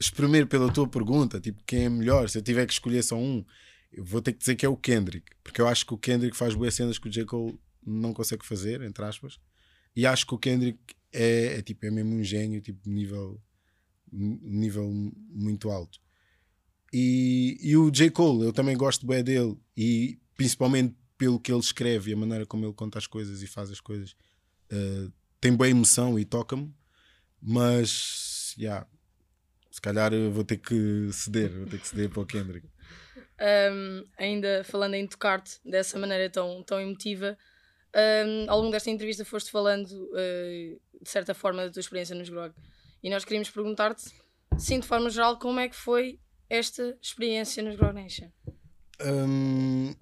espremer 0.00 0.46
pela 0.46 0.72
tua 0.72 0.88
pergunta, 0.88 1.38
tipo, 1.38 1.62
quem 1.66 1.84
é 1.84 1.88
melhor, 1.90 2.30
se 2.30 2.38
eu 2.38 2.42
tiver 2.42 2.64
que 2.64 2.72
escolher 2.72 3.02
só 3.02 3.18
um, 3.18 3.44
eu 3.92 4.02
vou 4.02 4.22
ter 4.22 4.32
que 4.32 4.38
dizer 4.38 4.56
que 4.56 4.64
é 4.64 4.68
o 4.68 4.78
Kendrick. 4.78 5.30
Porque 5.44 5.60
eu 5.60 5.68
acho 5.68 5.84
que 5.84 5.92
o 5.92 5.98
Kendrick 5.98 6.34
faz 6.34 6.54
boas 6.54 6.74
cenas 6.74 6.98
que 6.98 7.06
o 7.06 7.12
J. 7.12 7.26
Cole 7.26 7.60
não 7.86 8.14
consegue 8.14 8.46
fazer, 8.46 8.80
entre 8.80 9.04
aspas. 9.04 9.38
E 9.94 10.06
acho 10.06 10.26
que 10.26 10.34
o 10.34 10.38
Kendrick 10.38 10.78
é, 11.12 11.58
é, 11.58 11.62
tipo, 11.62 11.84
é 11.84 11.90
mesmo 11.90 12.14
um 12.14 12.24
gênio, 12.24 12.62
tipo, 12.62 12.88
nível, 12.88 13.38
nível 14.10 14.90
muito 15.28 15.68
alto. 15.68 16.00
E, 16.90 17.58
e 17.60 17.76
o 17.76 17.90
J. 17.90 18.10
Cole, 18.10 18.46
eu 18.46 18.54
também 18.54 18.74
gosto 18.74 19.06
bem 19.06 19.22
dele, 19.22 19.54
e 19.76 20.18
principalmente 20.36 20.94
pelo 21.16 21.40
que 21.40 21.50
ele 21.50 21.60
escreve 21.60 22.10
e 22.10 22.14
a 22.14 22.16
maneira 22.16 22.44
como 22.44 22.64
ele 22.64 22.74
conta 22.74 22.98
as 22.98 23.06
coisas 23.06 23.42
e 23.42 23.46
faz 23.46 23.70
as 23.70 23.80
coisas, 23.80 24.14
eh, 24.70 25.08
tem 25.40 25.54
boa 25.54 25.68
emoção 25.68 26.18
e 26.18 26.24
toca-me, 26.24 26.74
mas 27.40 28.54
yeah, 28.58 28.86
se 29.70 29.80
calhar 29.80 30.10
vou 30.30 30.44
ter 30.44 30.58
que 30.58 31.08
ceder, 31.12 31.50
vou 31.50 31.66
ter 31.66 31.78
que 31.78 31.88
ceder 31.88 32.10
para 32.10 32.22
o 32.22 32.26
Kendrick. 32.26 32.66
Um, 33.38 34.04
ainda 34.18 34.64
falando 34.64 34.94
em 34.94 35.06
tocar-te 35.06 35.60
dessa 35.64 35.98
maneira 35.98 36.30
tão, 36.30 36.62
tão 36.62 36.80
emotiva, 36.80 37.36
um, 38.26 38.50
ao 38.50 38.58
longo 38.58 38.72
desta 38.72 38.90
entrevista 38.90 39.24
foste 39.24 39.50
falando 39.50 39.90
uh, 39.90 40.80
de 41.02 41.08
certa 41.08 41.34
forma 41.34 41.64
da 41.64 41.70
tua 41.70 41.80
experiência 41.80 42.14
nos 42.14 42.28
Grog 42.28 42.54
e 43.02 43.10
nós 43.10 43.24
queríamos 43.24 43.50
perguntar-te, 43.50 44.10
sim, 44.58 44.80
de 44.80 44.86
forma 44.86 45.10
geral, 45.10 45.38
como 45.38 45.60
é 45.60 45.68
que 45.68 45.76
foi 45.76 46.18
esta 46.48 46.96
experiência 47.00 47.62
nos 47.62 47.76
Grog 47.76 47.94
Nation? 47.94 48.30
Hum, 49.00 49.94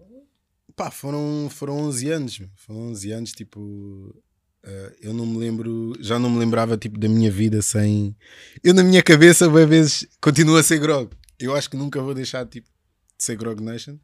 pá, 0.76 0.90
foram, 0.90 1.48
foram 1.50 1.78
11 1.78 2.10
anos, 2.10 2.42
foram 2.56 2.80
11 2.90 3.12
anos, 3.12 3.32
tipo, 3.32 4.22
eh, 4.62 4.96
eu 5.02 5.14
não 5.14 5.26
me 5.26 5.38
lembro, 5.38 5.92
já 6.00 6.18
não 6.18 6.30
me 6.30 6.38
lembrava 6.38 6.76
tipo 6.76 6.98
da 6.98 7.08
minha 7.08 7.30
vida 7.30 7.62
sem, 7.62 8.16
eu 8.62 8.74
na 8.74 8.82
minha 8.82 9.02
cabeça, 9.02 9.48
bem 9.48 9.66
vezes, 9.66 10.06
continuo 10.20 10.56
a 10.56 10.62
ser 10.62 10.78
grog, 10.78 11.10
eu 11.38 11.54
acho 11.54 11.70
que 11.70 11.76
nunca 11.76 12.00
vou 12.00 12.14
deixar 12.14 12.46
tipo 12.46 12.68
de 13.16 13.24
ser 13.24 13.36
Grog 13.36 13.62
Nation, 13.62 13.98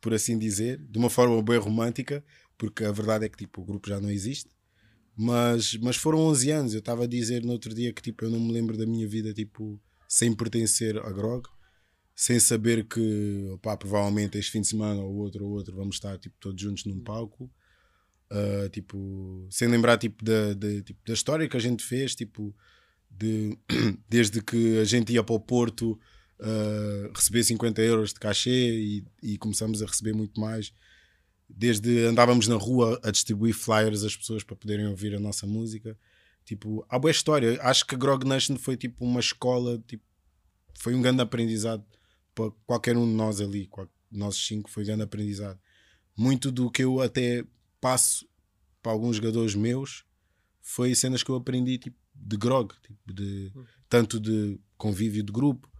por 0.00 0.12
assim 0.14 0.38
dizer, 0.38 0.78
de 0.78 0.98
uma 0.98 1.10
forma 1.10 1.40
bem 1.42 1.58
romântica, 1.58 2.24
porque 2.58 2.84
a 2.84 2.92
verdade 2.92 3.24
é 3.26 3.28
que 3.28 3.36
tipo 3.38 3.62
o 3.62 3.64
grupo 3.64 3.88
já 3.88 4.00
não 4.00 4.10
existe, 4.10 4.50
mas, 5.16 5.76
mas 5.76 5.96
foram 5.96 6.18
11 6.20 6.50
anos, 6.50 6.74
eu 6.74 6.80
estava 6.80 7.04
a 7.04 7.06
dizer 7.06 7.42
no 7.42 7.52
outro 7.52 7.74
dia 7.74 7.92
que 7.92 8.02
tipo 8.02 8.24
eu 8.24 8.30
não 8.30 8.40
me 8.40 8.52
lembro 8.52 8.76
da 8.76 8.86
minha 8.86 9.06
vida 9.06 9.32
tipo 9.32 9.80
sem 10.08 10.34
pertencer 10.34 10.98
a 10.98 11.10
Grog, 11.10 11.48
sem 12.14 12.38
saber 12.38 12.86
que 12.86 13.48
opá, 13.54 13.76
provavelmente 13.76 14.38
este 14.38 14.52
fim 14.52 14.60
de 14.60 14.68
semana 14.68 15.00
ou 15.00 15.16
outro 15.16 15.44
ou 15.44 15.52
outro 15.52 15.74
vamos 15.74 15.96
estar 15.96 16.16
tipo, 16.18 16.36
todos 16.38 16.60
juntos 16.60 16.84
num 16.84 17.00
palco 17.00 17.50
Ah, 18.30 18.68
tipo, 18.70 19.46
sem 19.50 19.68
lembrar 19.68 19.96
tipo, 19.98 20.24
da, 20.24 20.54
da, 20.54 20.82
tipo, 20.82 21.00
da 21.06 21.14
história 21.14 21.48
que 21.48 21.56
a 21.56 21.60
gente 21.60 21.84
fez 21.84 22.14
tipo, 22.16 22.54
de, 23.10 23.56
desde 24.08 24.42
que 24.42 24.78
a 24.78 24.84
gente 24.84 25.12
ia 25.12 25.22
para 25.22 25.34
o 25.34 25.40
Porto 25.40 25.98
ah, 26.40 27.10
receber 27.14 27.44
50 27.44 27.80
euros 27.82 28.12
de 28.12 28.20
cachê 28.20 28.50
e, 28.50 29.04
e 29.22 29.38
começamos 29.38 29.82
a 29.82 29.86
receber 29.86 30.14
muito 30.14 30.40
mais. 30.40 30.72
Desde 31.48 32.06
andávamos 32.06 32.48
na 32.48 32.56
rua 32.56 32.98
a 33.04 33.10
distribuir 33.10 33.54
flyers 33.54 34.02
às 34.02 34.16
pessoas 34.16 34.42
para 34.42 34.56
poderem 34.56 34.86
ouvir 34.88 35.14
a 35.14 35.20
nossa 35.20 35.46
música. 35.46 35.96
Tipo, 36.44 36.84
há 36.88 36.98
boa 36.98 37.10
história. 37.10 37.58
Acho 37.62 37.86
que 37.86 37.94
a 37.94 37.98
Grog 37.98 38.26
Nation 38.26 38.56
foi 38.56 38.76
tipo 38.76 39.04
uma 39.04 39.20
escola 39.20 39.82
tipo, 39.86 40.02
foi 40.78 40.94
um 40.94 41.02
grande 41.02 41.22
aprendizado 41.22 41.84
para 42.34 42.50
qualquer 42.66 42.96
um 42.96 43.06
de 43.06 43.14
nós 43.14 43.40
ali, 43.40 43.68
nós 44.10 44.36
cinco, 44.36 44.70
foi 44.70 44.84
grande 44.84 45.02
aprendizado. 45.02 45.58
Muito 46.16 46.50
do 46.50 46.70
que 46.70 46.82
eu 46.84 47.00
até 47.00 47.44
passo 47.80 48.28
para 48.82 48.92
alguns 48.92 49.16
jogadores 49.16 49.54
meus 49.54 50.04
foi 50.60 50.94
cenas 50.94 51.22
que 51.22 51.30
eu 51.30 51.36
aprendi 51.36 51.78
tipo, 51.78 51.96
de 52.14 52.36
grog, 52.36 52.72
tipo, 52.82 53.12
de, 53.12 53.52
tanto 53.88 54.20
de 54.20 54.58
convívio 54.76 55.22
de 55.22 55.32
grupo, 55.32 55.70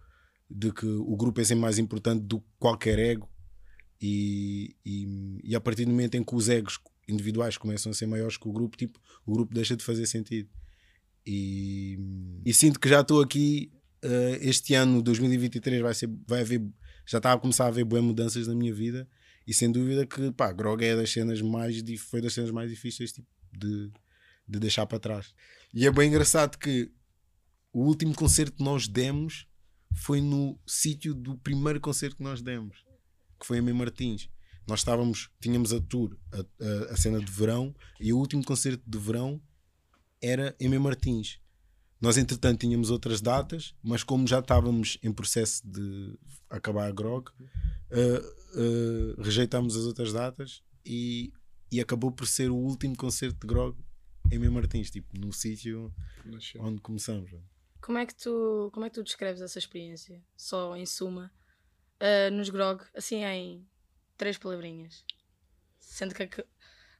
de 0.49 0.71
que 0.71 0.85
o 0.85 1.15
grupo 1.15 1.41
é 1.41 1.43
sempre 1.43 1.61
mais 1.61 1.79
importante 1.79 2.23
do 2.23 2.39
que 2.39 2.47
qualquer 2.59 2.99
ego, 2.99 3.29
e, 4.01 4.75
e, 4.85 5.39
e 5.43 5.55
a 5.55 5.61
partir 5.61 5.85
do 5.85 5.91
momento 5.91 6.15
em 6.15 6.23
que 6.23 6.35
os 6.35 6.49
egos 6.49 6.79
individuais 7.07 7.57
começam 7.57 7.91
a 7.91 7.95
ser 7.95 8.05
maiores 8.05 8.37
que 8.37 8.47
o 8.47 8.51
grupo, 8.51 8.77
tipo, 8.77 8.99
o 9.25 9.33
grupo 9.33 9.53
deixa 9.53 9.75
de 9.75 9.83
fazer 9.83 10.05
sentido. 10.05 10.49
E, 11.25 11.97
e 12.45 12.53
sinto 12.53 12.79
que 12.79 12.89
já 12.89 13.01
estou 13.01 13.21
aqui 13.21 13.71
Uh, 14.03 14.37
este 14.41 14.73
ano, 14.73 15.01
2023, 15.01 15.81
vai, 15.81 15.93
ser, 15.93 16.09
vai 16.27 16.41
haver, 16.41 16.61
já 17.05 17.17
está 17.17 17.33
a 17.33 17.37
começar 17.37 17.65
a 17.65 17.67
haver 17.67 17.85
boas 17.85 18.03
mudanças 18.03 18.47
na 18.47 18.53
minha 18.53 18.73
vida 18.73 19.07
e 19.47 19.53
sem 19.53 19.71
dúvida 19.71 20.05
que 20.05 20.31
pá, 20.31 20.51
Grog 20.51 20.83
é 20.83 20.95
das 20.95 21.11
cenas 21.11 21.41
mais 21.41 21.81
foi 22.09 22.21
das 22.21 22.33
cenas 22.33 22.51
mais 22.51 22.69
difíceis 22.69 23.11
tipo, 23.11 23.27
de, 23.51 23.91
de 24.47 24.59
deixar 24.59 24.85
para 24.85 24.99
trás. 24.99 25.33
E 25.73 25.85
é 25.85 25.91
bem 25.91 26.09
engraçado 26.09 26.57
que 26.57 26.91
o 27.71 27.83
último 27.83 28.13
concerto 28.15 28.57
que 28.57 28.63
nós 28.63 28.87
demos 28.87 29.47
foi 29.93 30.19
no 30.19 30.59
sítio 30.65 31.13
do 31.13 31.37
primeiro 31.37 31.79
concerto 31.79 32.17
que 32.17 32.23
nós 32.23 32.41
demos, 32.41 32.83
que 33.39 33.45
foi 33.45 33.59
em 33.59 33.61
Mem 33.61 33.73
Martins. 33.73 34.29
Nós 34.67 34.79
estávamos, 34.79 35.29
tínhamos 35.39 35.71
a 35.73 35.79
tour, 35.79 36.17
a, 36.33 36.39
a, 36.39 36.93
a 36.93 36.97
cena 36.97 37.19
de 37.19 37.31
verão, 37.31 37.75
e 37.99 38.11
o 38.11 38.17
último 38.17 38.43
concerto 38.43 38.83
de 38.85 38.97
verão 38.97 39.41
era 40.21 40.55
em 40.59 40.67
Mem 40.67 40.79
Martins. 40.79 41.39
Nós, 41.99 42.17
entretanto, 42.17 42.59
tínhamos 42.59 42.89
outras 42.91 43.21
datas, 43.21 43.73
mas 43.81 44.03
como 44.03 44.27
já 44.27 44.39
estávamos 44.39 44.97
em 45.01 45.11
processo 45.11 45.65
de 45.67 46.17
acabar 46.49 46.87
a 46.87 46.91
grog, 46.91 47.29
uh, 47.29 48.59
uh, 48.59 49.21
rejeitámos 49.21 49.75
as 49.75 49.85
outras 49.85 50.11
datas 50.11 50.61
e, 50.85 51.31
e 51.71 51.79
acabou 51.79 52.11
por 52.11 52.27
ser 52.27 52.51
o 52.51 52.55
último 52.55 52.95
concerto 52.95 53.39
de 53.39 53.47
grog 53.47 53.77
em 54.31 54.39
Mem 54.39 54.49
Martins, 54.49 54.89
tipo, 54.91 55.17
no 55.17 55.31
sítio 55.31 55.93
onde 56.59 56.81
começamos. 56.81 57.31
Como 57.81 57.97
é 57.97 58.05
que 58.05 58.15
tu, 58.15 58.69
como 58.73 58.85
é 58.85 58.89
que 58.89 58.95
tu 58.95 59.03
descreves 59.03 59.41
essa 59.41 59.59
experiência? 59.59 60.21
Só 60.35 60.75
em 60.75 60.85
suma, 60.85 61.31
uh, 62.01 62.31
nos 62.31 62.49
Grog, 62.49 62.83
assim 62.95 63.23
em 63.23 63.67
três 64.17 64.37
palavrinhas. 64.37 65.05
Sendo 65.79 66.15
que, 66.15 66.25
que 66.25 66.43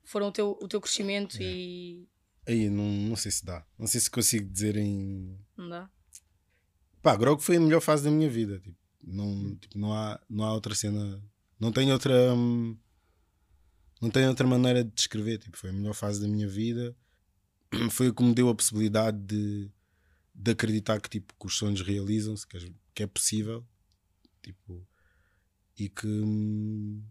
foram 0.03 0.27
o 0.27 0.31
teu, 0.31 0.58
o 0.62 0.67
teu 0.67 0.79
crescimento 0.79 1.41
e. 1.41 2.08
Aí, 2.47 2.69
não, 2.69 2.86
não 2.86 3.15
sei 3.15 3.31
se 3.31 3.43
dá. 3.45 3.65
Não 3.77 3.88
sei 3.88 3.99
se 3.99 4.10
consigo 4.10 4.49
dizer 4.51 4.75
em. 4.77 5.38
Não 5.58 5.69
dá? 5.69 5.89
Pá, 7.01 7.15
Grog 7.15 7.41
foi 7.41 7.58
a 7.58 7.60
melhor 7.60 7.81
fase 7.81 8.03
da 8.03 8.12
minha 8.12 8.29
vida. 8.29 8.60
Tipo, 8.60 8.77
não, 9.03 9.55
tipo, 9.55 9.77
não, 9.77 9.93
há, 9.93 10.19
não 10.29 10.43
há 10.45 10.53
outra 10.53 10.73
cena. 10.75 11.21
Não 11.60 11.71
tenho 11.71 11.93
outra. 11.93 12.34
hum, 12.34 12.77
Não 14.01 14.10
tenho 14.10 14.27
outra 14.29 14.45
maneira 14.47 14.84
de 14.84 14.91
descrever. 14.91 15.39
Tipo, 15.39 15.58
foi 15.58 15.69
a 15.69 15.73
melhor 15.73 15.93
fase 15.93 16.21
da 16.21 16.27
minha 16.27 16.47
vida. 16.47 16.95
Foi 17.91 18.10
o 18.10 18.13
que 18.13 18.23
me 18.23 18.34
deu 18.34 18.47
a 18.47 18.55
possibilidade 18.55 19.17
de, 19.25 19.69
de 20.34 20.51
acreditar 20.51 21.01
que, 21.01 21.10
tipo, 21.10 21.34
que 21.38 21.45
os 21.47 21.58
sonhos 21.58 21.81
realizam-se, 21.81 22.45
que, 22.47 22.73
que 22.93 23.03
é 23.03 23.08
possível. 23.08 23.65
Tipo, 24.43 24.88
e 25.77 25.89
que. 25.89 26.08
hum, 26.08 27.03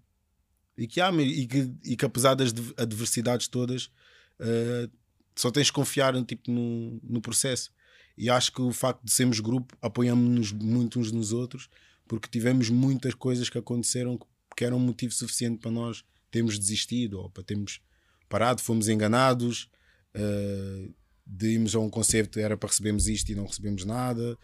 E 0.78 0.86
que, 0.86 1.00
há, 1.00 1.10
e 1.12 1.46
que, 1.46 1.74
e 1.84 1.96
que 1.96 2.04
apesar 2.04 2.34
das 2.34 2.52
adversidades 2.76 3.48
todas, 3.48 3.90
eh, 4.38 4.88
só 5.34 5.50
tens 5.50 5.66
de 5.66 5.72
confiar 5.72 6.14
tipo, 6.24 6.50
no, 6.50 7.00
no 7.02 7.20
processo. 7.20 7.72
E 8.16 8.30
acho 8.30 8.52
que 8.52 8.62
o 8.62 8.72
facto 8.72 9.04
de 9.04 9.10
sermos 9.12 9.40
grupo, 9.40 9.76
apoiamos-nos 9.82 10.52
muito 10.52 11.00
uns 11.00 11.10
nos 11.10 11.32
outros, 11.32 11.68
porque 12.06 12.28
tivemos 12.28 12.70
muitas 12.70 13.14
coisas 13.14 13.48
que 13.48 13.58
aconteceram 13.58 14.18
que- 14.56 14.64
eram 14.64 14.78
motivo 14.78 15.12
suficiente 15.12 15.58
para 15.58 15.70
nós 15.70 16.04
termos 16.30 16.58
desistido 16.58 17.18
ou 17.18 17.28
para 17.28 17.42
termos 17.42 17.80
parado, 18.28 18.60
fomos 18.62 18.88
enganados, 18.88 19.68
eh, 20.14 20.88
de 21.26 21.48
irmos 21.54 21.74
a 21.74 21.80
um 21.80 21.90
concerto 21.90 22.38
era 22.38 22.56
para 22.56 22.68
recebermos 22.68 23.08
isto 23.08 23.30
e 23.32 23.34
não 23.34 23.46
recebemos 23.46 23.84
nada, 23.84 24.38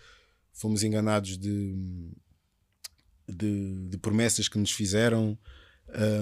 fomos 0.52 0.82
enganados 0.82 1.38
de 1.38 2.10
de, 3.28 3.88
de 3.88 3.98
promessas 3.98 4.48
que 4.48 4.58
nos 4.58 4.72
fizeram. 4.72 5.38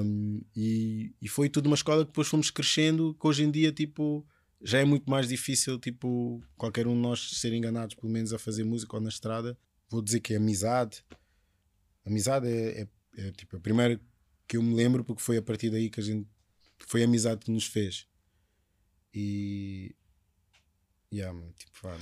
Um, 0.05 0.43
e, 0.57 1.15
e 1.21 1.29
foi 1.29 1.49
tudo 1.49 1.67
uma 1.67 1.75
escola 1.75 2.03
que 2.05 2.11
depois 2.11 2.29
fomos 2.29 2.51
crescendo, 2.51 3.15
que 3.19 3.27
hoje 3.27 3.45
em 3.45 3.51
dia, 3.51 3.73
tipo, 3.73 4.27
já 4.61 4.79
é 4.79 4.85
muito 4.85 5.09
mais 5.09 5.29
difícil, 5.29 5.79
tipo, 5.79 6.43
qualquer 6.57 6.87
um 6.87 6.95
de 6.95 7.01
nós 7.01 7.31
ser 7.39 7.53
enganados, 7.53 7.95
pelo 7.95 8.13
menos 8.13 8.33
a 8.33 8.39
fazer 8.39 8.65
música 8.65 8.97
ou 8.97 9.03
na 9.03 9.09
estrada. 9.09 9.57
Vou 9.89 10.03
dizer 10.03 10.21
que 10.21 10.35
é 10.35 10.37
amizade. 10.37 11.05
Amizade 12.05 12.49
é, 12.49 12.83
é, 12.83 12.89
é, 13.19 13.33
tipo 13.33 13.57
a 13.57 13.61
primeira 13.61 14.01
que 14.47 14.57
eu 14.57 14.63
me 14.63 14.75
lembro, 14.75 15.05
porque 15.05 15.23
foi 15.23 15.37
a 15.37 15.43
partir 15.43 15.71
daí 15.71 15.89
que 15.89 16.01
a 16.01 16.03
gente 16.03 16.27
foi 16.87 17.03
a 17.03 17.05
amizade 17.05 17.45
que 17.45 17.51
nos 17.51 17.67
fez. 17.67 18.07
E. 19.15 19.95
Yeah, 21.11 21.33
mano, 21.33 21.53
tipo, 21.57 21.73
vá, 21.83 21.97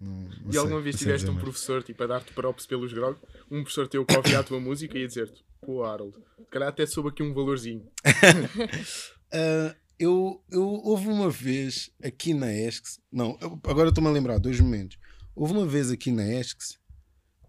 não, 0.00 0.20
não, 0.20 0.48
E 0.48 0.52
sei, 0.52 0.60
alguma 0.60 0.80
vez 0.80 0.96
tiveste 0.96 1.28
um 1.28 1.36
professor 1.36 1.82
tipo, 1.82 2.00
a 2.04 2.06
dar-te 2.06 2.32
props 2.32 2.64
pelos 2.64 2.92
grog? 2.92 3.18
Um 3.50 3.62
professor 3.62 3.88
teu 3.88 4.06
que 4.06 4.16
ouvia 4.16 4.38
a 4.38 4.44
tua 4.44 4.60
música 4.60 4.96
e 4.96 5.00
ia 5.00 5.08
dizer-te: 5.08 5.44
Pô, 5.60 5.82
Harold, 5.82 6.16
se 6.16 6.46
calhar 6.48 6.68
até 6.68 6.86
soube 6.86 7.08
aqui 7.08 7.22
um 7.22 7.32
valorzinho. 7.32 7.90
Ah, 9.34 9.74
eu, 9.98 10.42
eu 10.50 10.62
houve 10.68 11.08
uma 11.08 11.30
vez 11.30 11.90
aqui 12.02 12.34
na 12.34 12.52
ESCS, 12.52 13.00
não, 13.10 13.36
eu- 13.40 13.60
agora 13.64 13.88
estou-me 13.90 14.08
a 14.08 14.12
lembrar, 14.12 14.38
dois 14.38 14.58
momentos. 14.60 14.98
Houve 15.34 15.52
uma 15.52 15.66
vez 15.66 15.90
aqui 15.90 16.10
na 16.12 16.24
ESCS 16.26 16.78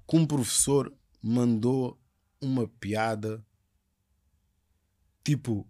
que 0.08 0.16
um 0.18 0.26
professor 0.26 0.94
mandou 1.22 2.00
uma 2.42 2.68
piada 2.68 3.44
tipo 5.24 5.68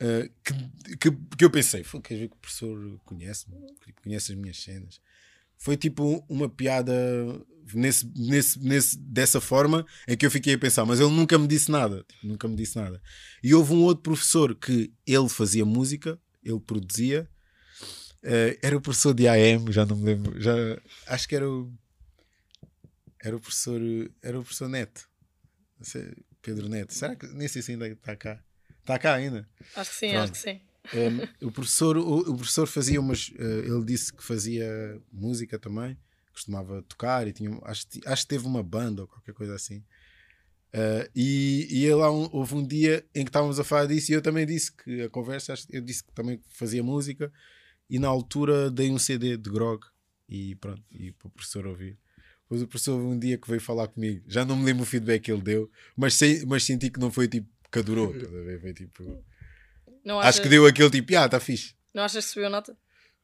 ah, 0.00 0.28
que, 0.44 0.96
que, 0.96 1.10
que 1.38 1.44
eu 1.44 1.50
pensei, 1.50 1.82
"Fogo, 1.84 2.02
queres 2.02 2.22
ver 2.22 2.28
que 2.28 2.34
o 2.36 2.38
professor 2.40 3.00
conhece 3.04 3.46
conhece 4.02 4.32
as 4.32 4.38
minhas 4.38 4.62
cenas. 4.62 5.00
Foi 5.56 5.76
tipo 5.76 6.24
uma 6.28 6.48
piada 6.48 6.92
nesse, 7.74 8.10
nesse, 8.14 8.58
nesse, 8.60 8.98
dessa 8.98 9.40
forma 9.40 9.86
em 10.06 10.16
que 10.16 10.24
eu 10.26 10.30
fiquei 10.30 10.54
a 10.54 10.58
pensar, 10.58 10.84
mas 10.84 11.00
ele 11.00 11.10
nunca 11.10 11.38
me 11.38 11.46
disse 11.46 11.70
nada. 11.70 12.04
tipo, 12.08 12.26
nunca 12.26 12.46
me 12.48 12.56
disse 12.56 12.76
nada. 12.76 13.00
E 13.42 13.54
houve 13.54 13.72
um 13.72 13.82
outro 13.82 14.02
professor 14.02 14.54
que 14.54 14.92
ele 15.06 15.28
fazia 15.28 15.64
música, 15.64 16.18
ele 16.44 16.60
produzia, 16.60 17.28
eh, 18.22 18.58
era 18.62 18.76
o 18.76 18.80
professor 18.80 19.14
de 19.14 19.26
AM, 19.28 19.72
já 19.72 19.84
não 19.84 19.96
me 19.96 20.04
lembro, 20.04 20.40
já, 20.40 20.52
acho 21.06 21.28
que 21.28 21.34
era 21.36 21.48
o 21.48 21.72
era 23.22 23.34
o 23.36 23.40
professor, 23.40 23.80
era 24.22 24.38
o 24.38 24.42
professor 24.42 24.68
Neto, 24.68 25.08
sei, 25.80 26.12
Pedro 26.40 26.68
Neto. 26.68 26.94
Será 26.94 27.16
que 27.16 27.26
nem 27.26 27.48
sei 27.48 27.60
se 27.62 27.72
ainda 27.72 27.88
está 27.88 28.14
cá? 28.14 28.40
Está 28.80 28.98
cá 29.00 29.14
ainda. 29.14 29.48
Acho 29.74 29.90
que 29.90 29.96
sim, 29.96 30.10
Pronto. 30.10 30.22
acho 30.22 30.32
que 30.32 30.38
sim. 30.38 30.60
Um, 30.94 31.46
o, 31.48 31.50
professor, 31.50 31.96
o, 31.96 32.18
o 32.20 32.36
professor 32.36 32.68
fazia 32.68 33.00
umas. 33.00 33.32
eh, 33.36 33.66
ele 33.66 33.84
disse 33.84 34.12
que 34.12 34.22
fazia 34.22 35.02
música 35.12 35.58
também, 35.58 35.98
costumava 36.36 36.82
tocar 36.82 37.26
e 37.26 37.32
tinha. 37.32 37.58
Acho, 37.64 37.86
acho 38.06 38.22
que 38.22 38.28
teve 38.28 38.46
uma 38.46 38.62
banda 38.62 39.02
ou 39.02 39.08
qualquer 39.08 39.32
coisa 39.34 39.54
assim. 39.54 39.82
Eh, 40.72 41.10
e 41.14 41.66
e 41.70 41.84
ele, 41.84 42.02
há 42.02 42.10
um- 42.10 42.28
houve 42.32 42.54
um 42.54 42.66
dia 42.66 43.04
em 43.14 43.24
que 43.24 43.30
estávamos 43.30 43.58
a 43.58 43.64
falar 43.64 43.86
disso 43.86 44.10
e 44.12 44.14
eu 44.14 44.22
também 44.22 44.44
disse 44.46 44.70
que 44.72 45.02
a 45.02 45.08
conversa, 45.08 45.54
eu 45.70 45.80
disse 45.80 46.04
que 46.04 46.12
também 46.12 46.40
fazia 46.50 46.82
música 46.82 47.32
e 47.88 47.98
na 47.98 48.08
altura 48.08 48.70
dei 48.70 48.90
um 48.90 48.98
CD 48.98 49.36
de 49.36 49.48
grog 49.50 49.84
e 50.28 50.54
pronto, 50.56 50.82
e 50.90 51.12
para 51.12 51.28
o 51.28 51.30
professor 51.30 51.66
ouvir. 51.66 51.96
Depois 52.42 52.62
o 52.62 52.66
professor 52.68 53.00
um 53.00 53.18
dia 53.18 53.38
que 53.38 53.48
veio 53.48 53.60
falar 53.60 53.88
comigo, 53.88 54.22
já 54.28 54.44
não 54.44 54.56
me 54.56 54.64
lembro 54.64 54.82
o 54.82 54.86
feedback 54.86 55.22
que 55.22 55.32
ele 55.32 55.42
deu, 55.42 55.70
mas, 55.96 56.14
sei, 56.14 56.44
mas 56.44 56.62
senti 56.64 56.90
que 56.90 57.00
não 57.00 57.10
foi 57.10 57.26
tipo 57.28 57.48
que 57.72 57.78
adorou? 57.80 58.12
Foi 58.60 58.72
tipo. 58.74 59.24
Não 60.04 60.18
Acho 60.20 60.28
achas, 60.28 60.40
que 60.40 60.48
deu 60.48 60.64
aquele 60.66 60.90
tipo, 60.90 61.16
ah, 61.16 61.26
está 61.26 61.40
fixe. 61.40 61.74
não 61.94 62.02
achas 62.04 62.24
que 62.26 62.30
subiu 62.32 62.48
nota? 62.50 62.76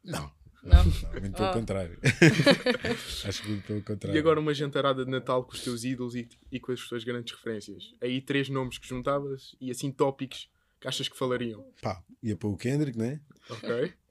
Não, 0.03 0.29
Não? 0.62 0.85
não, 0.85 1.20
muito 1.20 1.33
pelo 1.37 1.48
Ah. 1.48 1.53
contrário. 1.53 1.98
Acho 3.27 3.42
que 3.42 3.48
muito 3.48 3.66
pelo 3.66 3.83
contrário. 3.83 4.16
E 4.16 4.18
agora 4.20 4.38
uma 4.38 4.55
jantarada 4.55 5.05
de 5.05 5.11
Natal 5.11 5.44
com 5.44 5.53
os 5.53 5.61
teus 5.62 5.83
ídolos 5.85 6.14
e, 6.14 6.29
e 6.53 6.61
com 6.61 6.70
as 6.72 6.81
tuas 6.88 7.03
grandes 7.05 7.35
referências. 7.35 7.94
Aí 8.01 8.20
três 8.20 8.48
nomes 8.48 8.79
que 8.79 8.87
juntavas 8.87 9.57
e 9.61 9.70
assim 9.70 9.90
tópicos 9.90 10.48
que 10.81 10.87
achas 10.88 11.09
que 11.09 11.16
falariam. 11.18 11.64
Pá, 11.81 12.03
ia 12.22 12.37
para 12.37 12.48
o 12.48 12.57
Kendrick, 12.57 12.96
né? 12.98 13.20
Ok? 13.51 13.92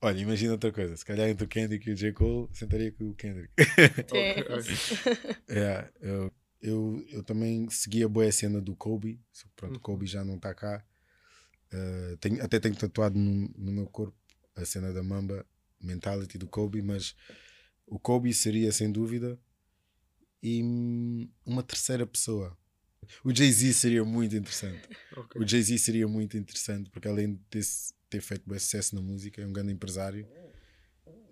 Olha, 0.00 0.18
imagina 0.20 0.52
outra 0.52 0.70
coisa. 0.70 0.96
Se 0.96 1.04
calhar 1.04 1.28
entre 1.28 1.44
o 1.44 1.48
Kendrick 1.48 1.88
e 1.88 1.92
o 1.92 1.96
J. 1.96 2.12
Cole, 2.12 2.48
sentaria 2.52 2.92
com 2.92 3.08
o 3.10 3.14
Kendrick. 3.14 3.52
Ok. 4.04 4.34
É, 5.48 5.88
eu, 6.00 6.32
eu, 6.60 7.04
eu 7.10 7.22
também 7.22 7.68
segui 7.70 8.04
a 8.04 8.08
boa 8.08 8.30
cena 8.30 8.60
do 8.60 8.76
Kobe. 8.76 9.12
Uhum. 9.12 9.50
pronto, 9.56 9.76
o 9.76 9.80
Kobe 9.80 10.06
já 10.06 10.22
não 10.24 10.36
está 10.36 10.54
cá. 10.54 10.84
Uh, 11.72 12.16
tenho- 12.18 12.42
até 12.44 12.60
tenho 12.60 12.76
tatuado 12.76 13.18
no, 13.18 13.48
no 13.56 13.72
meu 13.72 13.86
corpo 13.86 14.16
a 14.54 14.64
cena 14.64 14.92
da 14.92 15.02
Mamba 15.02 15.46
Mentality 15.80 16.38
do 16.38 16.46
Kobe, 16.46 16.82
mas 16.82 17.14
o 17.86 17.98
Kobe 17.98 18.32
seria 18.32 18.72
sem 18.72 18.90
dúvida 18.90 19.38
e 20.42 20.62
hum, 20.62 21.28
uma 21.44 21.62
terceira 21.62 22.06
pessoa. 22.06 22.56
O 23.22 23.34
Jay-Z 23.34 23.74
seria 23.74 24.04
muito 24.04 24.34
interessante. 24.34 24.88
ok. 25.16 25.40
O 25.40 25.46
Jay-Z 25.46 25.78
seria 25.78 26.08
muito 26.08 26.36
interessante 26.36 26.90
porque 26.90 27.08
além 27.08 27.34
de 27.34 27.40
ter, 27.50 27.62
ter 28.08 28.20
feito 28.20 28.44
bom 28.46 28.58
sucesso 28.58 28.94
na 28.94 29.02
música, 29.02 29.42
é 29.42 29.46
um 29.46 29.52
grande 29.52 29.72
empresário, 29.72 30.26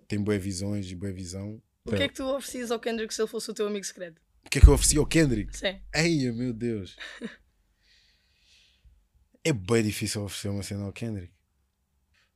tem 0.07 0.21
boas 0.21 0.43
visões 0.43 0.89
e 0.89 0.95
boa 0.95 1.11
visão. 1.11 1.61
O 1.85 1.91
que 1.91 2.03
é 2.03 2.07
que 2.07 2.15
tu 2.15 2.23
oferecias 2.23 2.71
ao 2.71 2.79
Kendrick 2.79 3.13
se 3.13 3.21
ele 3.21 3.27
fosse 3.27 3.51
o 3.51 3.53
teu 3.53 3.67
amigo 3.67 3.85
secreto? 3.85 4.21
O 4.45 4.49
que 4.49 4.59
é 4.59 4.61
que 4.61 4.67
eu 4.67 4.73
ofereci 4.73 4.97
ao 4.97 5.05
Kendrick? 5.05 5.57
Sim. 5.57 5.81
Eia, 5.93 6.31
meu 6.33 6.53
Deus. 6.53 6.95
É 9.45 9.51
bem 9.51 9.83
difícil 9.83 10.23
oferecer 10.23 10.47
uma 10.47 10.63
cena 10.63 10.85
ao 10.85 10.93
Kendrick. 10.93 11.33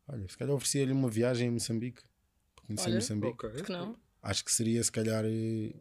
Olha, 0.08 0.28
se 0.28 0.38
calhar 0.38 0.56
oferecia-lhe 0.56 0.92
uma 0.92 1.10
viagem 1.10 1.50
a 1.50 1.52
Moçambique. 1.52 2.02
Para 2.56 2.66
conhecer 2.66 2.88
Olha, 2.88 2.96
Moçambique. 2.96 3.34
Ok. 3.34 3.50
Por 3.50 3.64
que 3.66 3.72
não? 3.72 3.96
Acho 4.22 4.44
que 4.46 4.52
seria, 4.52 4.84
se 4.84 4.92
calhar, 4.92 5.24
eh, 5.26 5.74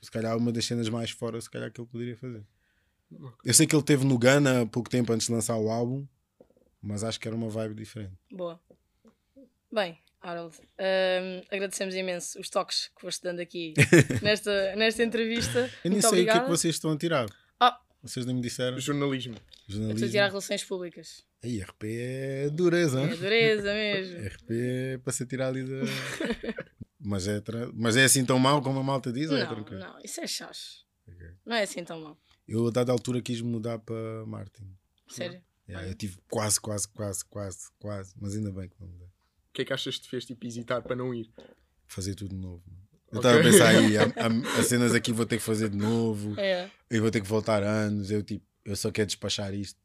se 0.00 0.10
calhar 0.10 0.36
uma 0.36 0.50
das 0.52 0.64
cenas 0.64 0.88
mais 0.88 1.10
fora, 1.10 1.40
se 1.40 1.50
calhar, 1.50 1.70
que 1.70 1.80
ele 1.80 1.88
poderia 1.88 2.16
fazer. 2.16 2.44
Eu 3.44 3.54
sei 3.54 3.66
que 3.66 3.74
ele 3.76 3.82
teve 3.84 4.04
no 4.04 4.18
Ghana 4.18 4.62
há 4.62 4.66
pouco 4.66 4.90
tempo 4.90 5.12
antes 5.12 5.28
de 5.28 5.32
lançar 5.32 5.56
o 5.56 5.70
álbum, 5.70 6.06
mas 6.82 7.04
acho 7.04 7.20
que 7.20 7.28
era 7.28 7.36
uma 7.36 7.48
vibe 7.48 7.74
diferente. 7.74 8.12
Boa. 8.32 8.60
Bem, 9.72 9.98
Harold, 10.20 10.56
hum, 10.58 11.42
agradecemos 11.50 11.94
imenso 11.94 12.40
os 12.40 12.50
toques 12.50 12.90
que 12.94 13.00
foste 13.00 13.22
dando 13.22 13.40
aqui 13.40 13.74
nesta, 14.22 14.74
nesta 14.74 15.02
entrevista. 15.04 15.58
Eu 15.84 15.90
nem 15.90 16.00
Muito 16.00 16.08
sei 16.08 16.08
o 16.08 16.12
que 16.12 16.16
é 16.18 16.22
obrigada. 16.22 16.44
que 16.44 16.50
vocês 16.50 16.74
estão 16.74 16.90
a 16.90 16.96
tirar. 16.96 17.28
Vocês 18.06 18.24
nem 18.26 18.34
me 18.36 18.40
disseram. 18.42 18.78
Jornalismo. 18.78 19.34
eu 19.34 19.38
estou 19.38 19.74
a 19.76 19.78
Jornalismo. 19.80 20.08
tirar 20.10 20.28
relações 20.28 20.64
públicas. 20.64 21.24
Aí, 21.42 21.60
RP 21.60 21.84
é 21.84 22.50
dureza, 22.50 23.00
É 23.02 23.16
dureza 23.16 23.72
mesmo. 23.74 24.26
RP 24.26 24.50
é 24.50 24.98
para 24.98 25.12
se 25.12 25.26
tirar 25.26 25.48
ali 25.48 25.62
da. 25.64 25.80
mas, 27.00 27.28
é 27.28 27.40
tra- 27.40 27.70
mas 27.74 27.96
é 27.96 28.04
assim 28.04 28.24
tão 28.24 28.38
mau 28.38 28.60
como 28.62 28.78
a 28.78 28.82
malta 28.82 29.12
diz? 29.12 29.30
ou 29.30 29.36
é 29.36 29.40
Não, 29.44 29.48
tranquilo? 29.54 29.80
não, 29.80 29.98
isso 30.04 30.20
é 30.20 30.26
chacho. 30.26 30.84
Ok. 31.08 31.26
Não 31.44 31.56
é 31.56 31.62
assim 31.62 31.84
tão 31.84 32.00
mal. 32.00 32.18
Eu, 32.48 32.66
a 32.66 32.70
dada 32.70 32.92
altura, 32.92 33.20
quis 33.20 33.40
mudar 33.40 33.78
para 33.78 34.24
Martin. 34.26 34.68
Sério. 35.08 35.42
Yeah, 35.68 35.88
eu 35.88 35.94
tive 35.94 36.16
quase, 36.30 36.60
quase, 36.60 36.88
quase, 36.88 37.24
quase, 37.24 37.68
quase, 37.78 38.14
mas 38.20 38.36
ainda 38.36 38.52
bem 38.52 38.68
que 38.68 38.76
não 38.80 38.86
mudei. 38.88 39.08
O 39.08 39.52
que 39.52 39.62
é 39.62 39.64
que 39.64 39.72
achas 39.72 39.96
que 39.96 40.02
te 40.04 40.08
fez 40.10 40.24
tipo, 40.24 40.46
hesitar 40.46 40.80
para 40.82 40.94
não 40.94 41.12
ir? 41.12 41.28
Fazer 41.88 42.14
tudo 42.14 42.34
de 42.34 42.40
novo. 42.40 42.62
Eu 43.16 43.20
estava 43.20 43.38
a 43.38 43.42
pensar 43.42 43.68
aí, 43.68 43.96
há 43.98 44.62
cenas 44.62 44.94
aqui 44.94 45.12
vou 45.12 45.26
ter 45.26 45.36
que 45.38 45.42
fazer 45.42 45.68
de 45.70 45.76
novo, 45.76 46.38
É. 46.38 46.68
eu 46.90 47.02
vou 47.02 47.10
ter 47.10 47.20
que 47.20 47.28
voltar 47.28 47.62
anos, 47.62 48.10
eu 48.10 48.22
tipo, 48.22 48.44
eu 48.64 48.76
só 48.76 48.90
quero 48.90 49.06
despachar 49.06 49.52
isto. 49.54 49.78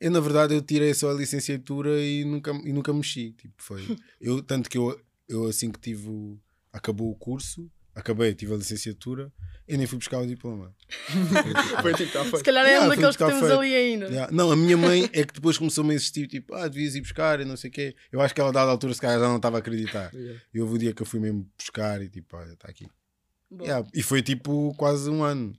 Eu, 0.00 0.10
na 0.10 0.20
verdade, 0.20 0.54
eu 0.54 0.60
tirei 0.62 0.92
só 0.94 1.10
a 1.10 1.14
licenciatura 1.14 2.00
e 2.00 2.24
nunca, 2.24 2.50
e 2.64 2.72
nunca 2.72 2.92
mexi. 2.92 3.32
Tipo, 3.32 3.54
foi. 3.56 3.96
Eu, 4.20 4.42
tanto 4.42 4.68
que 4.68 4.76
eu, 4.76 5.00
eu 5.28 5.44
assim 5.46 5.70
que 5.70 5.78
tive. 5.78 6.08
o- 6.08 6.38
acabou 6.72 7.10
o 7.10 7.14
curso, 7.14 7.70
acabei, 7.94 8.34
tive 8.34 8.52
a 8.54 8.56
licenciatura, 8.56 9.32
eu 9.68 9.78
nem 9.78 9.86
fui 9.86 9.98
buscar 9.98 10.18
o 10.18 10.26
diploma. 10.26 10.74
Foi 11.82 11.94
tipo, 11.94 12.12
tá 12.12 12.24
Se 12.24 12.30
feito. 12.30 12.44
calhar 12.44 12.64
é 12.64 12.68
Yeah, 12.70 12.84
um 12.84 12.88
foi 12.88 12.96
daqueles 12.96 13.16
que 13.16 13.24
buscar 13.24 13.40
temos 13.40 13.58
ali 13.58 13.74
ainda. 13.74 14.06
Yeah. 14.06 14.32
Não, 14.32 14.50
a 14.50 14.56
minha 14.56 14.76
mãe 14.76 15.04
é 15.12 15.24
que 15.24 15.34
depois 15.34 15.56
começou-me 15.56 15.92
a 15.92 15.94
insistir, 15.96 16.26
tipo, 16.26 16.54
ah, 16.54 16.68
devias 16.68 16.94
ir 16.94 17.00
buscar 17.00 17.40
e 17.40 17.44
não 17.44 17.56
sei 17.56 17.70
o 17.70 17.72
quê. 17.72 17.94
Eu 18.10 18.20
acho 18.20 18.34
que 18.34 18.40
ela, 18.40 18.50
a 18.50 18.52
dada 18.52 18.70
altura, 18.70 18.92
se 18.94 19.00
calhar 19.00 19.18
já 19.20 19.28
não 19.28 19.36
estava 19.36 19.56
a 19.56 19.60
acreditar. 19.60 20.12
Yeah. 20.14 20.40
E 20.52 20.60
houve 20.60 20.74
um 20.74 20.78
dia 20.78 20.92
que 20.92 21.00
eu 21.02 21.06
fui 21.06 21.20
mesmo 21.20 21.48
buscar 21.56 22.02
e 22.02 22.08
tipo, 22.08 22.36
olha, 22.36 22.52
está 22.52 22.68
aqui. 22.68 22.86
Yeah, 23.60 23.86
E 23.94 24.02
foi 24.02 24.22
tipo 24.22 24.74
quase 24.76 25.08
um 25.10 25.22
ano 25.22 25.52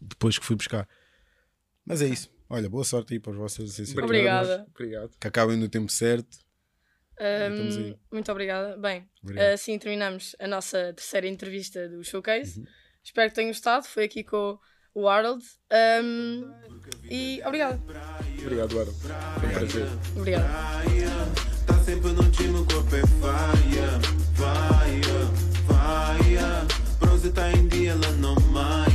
depois 0.00 0.38
que 0.38 0.44
fui 0.44 0.56
buscar. 0.56 0.86
Mas 1.84 2.00
é 2.02 2.06
isso. 2.06 2.30
Olha, 2.48 2.68
boa 2.68 2.84
sorte 2.84 3.14
aí 3.14 3.20
para 3.20 3.32
as 3.32 3.38
vossas 3.38 3.64
licenciaturas. 3.64 4.04
Obrigada. 4.04 4.66
Obrigado. 4.74 5.10
Que 5.18 5.26
acabem 5.26 5.56
no 5.56 5.68
tempo 5.68 5.90
certo. 5.90 6.38
Um, 7.20 7.94
muito 8.10 8.32
obrigada. 8.32 8.76
Bem, 8.76 9.08
Obrigado. 9.22 9.52
assim 9.52 9.78
terminamos 9.78 10.34
a 10.38 10.46
nossa 10.46 10.92
terceira 10.94 11.28
entrevista 11.28 11.88
do 11.88 12.02
Showcase. 12.02 12.60
Uhum. 12.60 12.66
Espero 13.04 13.28
que 13.28 13.34
tenham 13.34 13.50
gostado. 13.50 13.86
Foi 13.86 14.04
aqui 14.04 14.24
com 14.24 14.58
o 14.94 15.08
Harold. 15.08 15.44
Um, 16.02 16.52
e 17.10 17.40
obrigado. 17.44 17.82
Obrigado, 18.40 18.80
Harold. 18.80 18.98
Foi 18.98 19.48
um 19.48 19.52
prazer. 19.52 19.86
Obrigado. 20.16 20.46
Tá 21.66 21.74
sempre 21.84 22.12
no 22.12 22.30
time, 22.30 22.64
corpo 22.66 22.96
é. 22.96 23.02
Bronze 26.98 27.32
tá 27.32 27.50
em 27.52 27.68
dia, 27.68 27.92
ela 27.92 28.10
não. 28.12 28.91